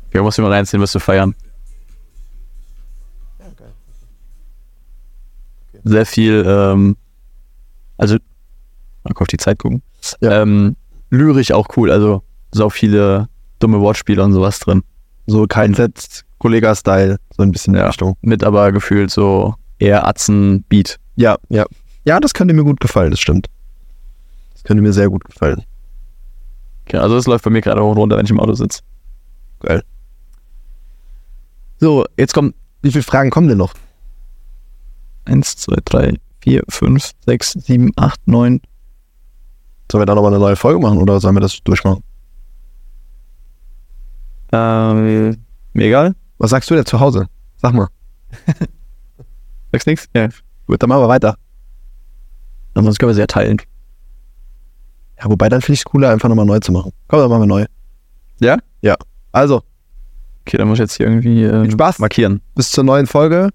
Okay, 0.08 0.22
musst 0.22 0.40
du 0.40 0.42
mal 0.42 0.52
reinziehen, 0.52 0.82
wirst 0.82 0.96
du 0.96 1.00
feiern. 1.00 1.36
Sehr 5.84 6.06
viel, 6.06 6.44
ähm, 6.48 6.98
also, 7.98 8.18
mal 9.04 9.14
auf 9.16 9.28
die 9.28 9.38
Zeit 9.38 9.60
gucken. 9.60 9.84
Ja. 10.20 10.42
Ähm, 10.42 10.76
lyrisch 11.12 11.52
auch 11.52 11.68
cool, 11.78 11.92
also 11.92 12.24
so 12.52 12.72
viele 12.72 13.30
dumme 13.60 13.80
Wortspiele 13.80 14.24
und 14.24 14.34
sowas 14.34 14.60
drin. 14.60 14.84
So 15.28 15.46
kein 15.48 15.74
Set, 15.74 16.26
Kollega-Style, 16.40 17.18
so 17.36 17.44
ein 17.44 17.52
bisschen 17.52 17.76
in 17.76 17.82
Ja. 17.82 17.88
Richtung. 17.88 18.18
Mit 18.22 18.44
aber 18.44 18.72
gefühlt 18.72 19.12
so 19.12 19.56
eher 19.78 20.08
Atzen-Beat. 20.08 21.00
Ja, 21.16 21.38
ja. 21.50 21.66
Ja, 22.06 22.20
das 22.20 22.34
könnte 22.34 22.54
mir 22.54 22.64
gut 22.64 22.80
gefallen, 22.80 23.12
das 23.12 23.20
stimmt. 23.20 23.48
Das 24.54 24.64
könnte 24.64 24.82
mir 24.82 24.94
sehr 24.94 25.10
gut 25.10 25.24
gefallen. 25.26 25.64
Okay, 26.86 26.98
also 26.98 27.16
das 27.16 27.28
läuft 27.28 27.44
bei 27.44 27.52
mir 27.52 27.62
gerade 27.62 27.84
hoch 27.84 27.92
und 27.92 27.98
runter, 27.98 28.18
wenn 28.18 28.26
ich 28.26 28.32
im 28.32 28.40
Auto 28.40 28.54
sitze. 28.54 28.82
Geil. 29.60 29.84
So, 31.80 32.06
jetzt 32.18 32.34
kommt 32.34 32.56
Wie 32.82 32.92
viele 32.92 33.04
Fragen 33.04 33.30
kommen 33.30 33.48
denn 33.50 33.58
noch? 33.58 33.74
1, 35.26 35.58
2, 35.58 35.76
3, 35.86 36.14
4, 36.42 36.64
5, 36.68 37.12
6, 37.26 37.52
7, 37.52 37.92
8, 37.96 38.28
9. 38.28 38.62
Sollen 39.92 40.02
wir 40.02 40.06
da 40.06 40.16
nochmal 40.16 40.32
eine 40.34 40.40
neue 40.40 40.56
Folge 40.56 40.80
machen 40.80 40.98
oder 40.98 41.20
sollen 41.20 41.36
wir 41.36 41.42
das 41.42 41.62
durchmachen? 41.64 42.04
Ähm, 44.52 45.38
mir 45.74 45.86
egal. 45.86 46.16
Was 46.38 46.52
sagst 46.52 46.70
du 46.70 46.76
denn 46.76 46.86
zu 46.86 47.00
Hause? 47.00 47.28
Sag 47.58 47.74
mal. 47.74 47.88
Sagst 49.72 49.88
nix? 49.88 50.08
Ja. 50.16 50.30
Gut, 50.68 50.82
dann 50.82 50.90
machen 50.90 51.02
wir 51.02 51.08
weiter. 51.10 51.36
Ansonsten 52.74 53.00
können 53.00 53.10
wir 53.10 53.14
sie 53.16 53.22
ja 53.22 53.28
teilen. 53.28 53.58
Ja, 55.20 55.26
wobei 55.30 55.50
dann 55.50 55.62
finde 55.62 55.74
ich 55.74 55.80
es 55.82 55.86
cooler, 55.86 56.10
einfach 56.12 56.30
nochmal 56.30 56.46
neu 56.46 56.60
zu 56.60 56.72
machen. 56.72 56.92
Komm, 57.08 57.20
dann 57.20 57.30
machen 57.30 57.42
wir 57.42 57.48
neu. 57.48 57.66
Ja? 58.40 58.58
Ja. 58.82 58.96
Also, 59.32 59.62
Okay, 60.46 60.58
dann 60.58 60.68
muss 60.68 60.78
ich 60.78 60.84
jetzt 60.84 60.94
hier 60.96 61.06
irgendwie 61.08 61.44
ähm, 61.44 61.64
Viel 61.64 61.72
Spaß. 61.74 62.00
markieren. 62.00 62.42
bis 62.56 62.72
zur 62.72 62.84
neuen 62.84 63.06
Folge. 63.06 63.50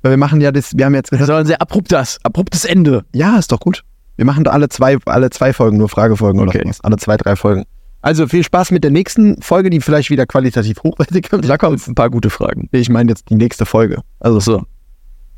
Weil 0.00 0.12
wir 0.12 0.16
machen 0.16 0.40
ja 0.40 0.52
das, 0.52 0.74
wir 0.76 0.86
haben 0.86 0.94
jetzt. 0.94 1.12
Das 1.12 1.26
war 1.28 1.38
ein 1.40 1.44
sehr 1.46 1.60
abruptes, 1.60 2.18
abruptes 2.22 2.64
Ende. 2.64 3.04
Ja, 3.12 3.36
ist 3.36 3.50
doch 3.52 3.60
gut. 3.60 3.82
Wir 4.16 4.24
machen 4.24 4.44
da 4.44 4.52
alle 4.52 4.68
zwei, 4.70 4.96
alle 5.04 5.28
zwei 5.30 5.52
Folgen, 5.52 5.76
nur 5.76 5.88
Fragefolgen 5.88 6.40
Okay. 6.40 6.60
oder 6.60 6.68
was. 6.70 6.80
Alle 6.82 6.96
zwei, 6.96 7.16
drei 7.18 7.36
Folgen. 7.36 7.64
Also 8.00 8.28
viel 8.28 8.44
Spaß 8.44 8.70
mit 8.70 8.84
der 8.84 8.90
nächsten 8.90 9.40
Folge, 9.42 9.70
die 9.70 9.80
vielleicht 9.80 10.10
wieder 10.10 10.26
qualitativ 10.26 10.82
hochwertig 10.82 11.30
wird. 11.32 11.48
Da 11.48 11.58
kommen 11.58 11.80
ein 11.84 11.94
paar 11.94 12.10
gute 12.10 12.30
Fragen. 12.30 12.68
Ich 12.72 12.88
meine 12.88 13.10
jetzt 13.10 13.28
die 13.28 13.34
nächste 13.34 13.66
Folge. 13.66 14.02
Also 14.20 14.38
So. 14.40 14.62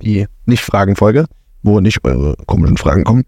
die 0.02 0.26
Nicht-Fragen-Folge, 0.44 1.26
wo 1.62 1.80
nicht 1.80 2.04
eure 2.04 2.36
komischen 2.46 2.76
Fragen 2.76 3.04
kommen. 3.04 3.24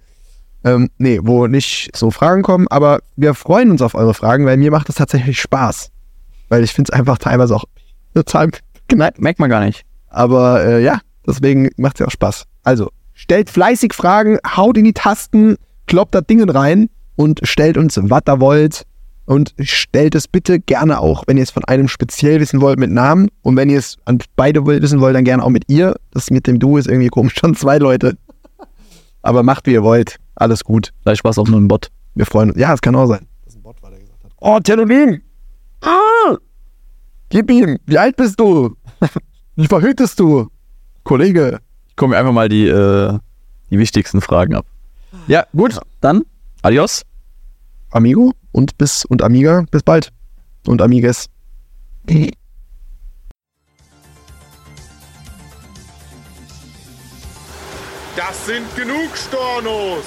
Ähm, 0.64 0.90
nee, 0.98 1.18
wo 1.22 1.46
nicht 1.46 1.90
so 1.96 2.10
Fragen 2.10 2.42
kommen, 2.42 2.68
aber 2.68 3.00
wir 3.16 3.34
freuen 3.34 3.70
uns 3.70 3.82
auf 3.82 3.94
eure 3.94 4.14
Fragen, 4.14 4.46
weil 4.46 4.56
mir 4.58 4.70
macht 4.70 4.88
es 4.88 4.94
tatsächlich 4.94 5.40
Spaß. 5.40 5.90
Weil 6.48 6.62
ich 6.62 6.72
finde 6.72 6.92
es 6.92 6.98
einfach 6.98 7.18
teilweise 7.18 7.56
auch 7.56 7.64
total 8.14 8.50
knallt. 8.88 9.18
Merkt 9.18 9.40
man 9.40 9.50
gar 9.50 9.64
nicht. 9.64 9.82
Aber 10.08 10.64
äh, 10.64 10.84
ja, 10.84 11.00
deswegen 11.26 11.70
macht 11.78 11.96
es 11.96 12.00
ja 12.00 12.06
auch 12.06 12.12
Spaß. 12.12 12.44
Also, 12.62 12.90
stellt 13.14 13.50
fleißig 13.50 13.94
Fragen, 13.94 14.38
haut 14.56 14.76
in 14.76 14.84
die 14.84 14.92
Tasten, 14.92 15.56
kloppt 15.86 16.14
da 16.14 16.20
Dingen 16.20 16.50
rein 16.50 16.90
und 17.16 17.40
stellt 17.42 17.76
uns, 17.76 17.98
was 18.00 18.22
ihr 18.28 18.38
wollt. 18.38 18.84
Und 19.32 19.54
stellt 19.60 20.14
es 20.14 20.28
bitte 20.28 20.60
gerne 20.60 21.00
auch, 21.00 21.24
wenn 21.26 21.38
ihr 21.38 21.42
es 21.42 21.50
von 21.50 21.64
einem 21.64 21.88
speziell 21.88 22.38
wissen 22.38 22.60
wollt, 22.60 22.78
mit 22.78 22.90
Namen. 22.90 23.30
Und 23.40 23.56
wenn 23.56 23.70
ihr 23.70 23.78
es 23.78 23.96
an 24.04 24.18
beide 24.36 24.66
wissen 24.66 25.00
wollt, 25.00 25.16
dann 25.16 25.24
gerne 25.24 25.42
auch 25.42 25.48
mit 25.48 25.64
ihr. 25.68 25.96
Das 26.10 26.30
mit 26.30 26.46
dem 26.46 26.58
Du 26.58 26.76
ist 26.76 26.86
irgendwie 26.86 27.08
komisch, 27.08 27.32
schon 27.40 27.54
zwei 27.54 27.78
Leute. 27.78 28.18
Aber 29.22 29.42
macht, 29.42 29.66
wie 29.66 29.72
ihr 29.72 29.82
wollt. 29.82 30.18
Alles 30.34 30.64
gut. 30.64 30.92
Vielleicht 31.00 31.24
war 31.24 31.30
es 31.30 31.38
auch 31.38 31.48
nur 31.48 31.58
ein 31.58 31.66
Bot. 31.66 31.88
Wir 32.14 32.26
freuen 32.26 32.50
uns. 32.50 32.60
Ja, 32.60 32.74
es 32.74 32.82
kann 32.82 32.94
auch 32.94 33.06
sein. 33.06 33.26
Das 33.46 33.54
ist 33.54 33.60
ein 33.60 33.62
Bot, 33.62 33.82
war 33.82 33.88
der 33.88 34.00
gesagt 34.00 34.22
hat. 34.22 34.32
Oh, 34.38 34.60
Telonin! 34.60 35.22
Ah! 35.80 36.36
Gib 37.30 37.50
ihm! 37.50 37.78
Wie 37.86 37.96
alt 37.96 38.16
bist 38.16 38.38
du? 38.38 38.76
Wie 39.56 39.66
verhütest 39.66 40.20
du? 40.20 40.50
Kollege. 41.04 41.60
Kommen 41.96 42.12
wir 42.12 42.18
einfach 42.18 42.32
mal 42.32 42.50
die, 42.50 42.66
äh, 42.66 43.18
die 43.70 43.78
wichtigsten 43.78 44.20
Fragen 44.20 44.54
ab. 44.56 44.66
Ja, 45.26 45.46
gut. 45.56 45.80
Dann, 46.02 46.20
adios. 46.60 47.06
Amigo 47.92 48.34
und 48.52 48.78
bis 48.78 49.04
und 49.04 49.22
Amiga, 49.22 49.64
bis 49.70 49.82
bald. 49.82 50.12
Und 50.66 50.80
Amiges. 50.80 51.28
Das 58.14 58.46
sind 58.46 58.76
genug 58.76 59.16
Stornos! 59.16 60.04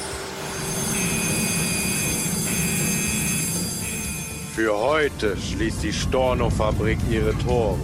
Für 4.56 4.74
heute 4.74 5.36
schließt 5.36 5.84
die 5.84 5.92
Storno-Fabrik 5.92 6.98
ihre 7.10 7.38
Tore. 7.40 7.78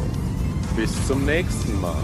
Bis 0.78 0.92
zum 1.06 1.26
nächsten 1.26 1.82
Mal. 1.82 2.02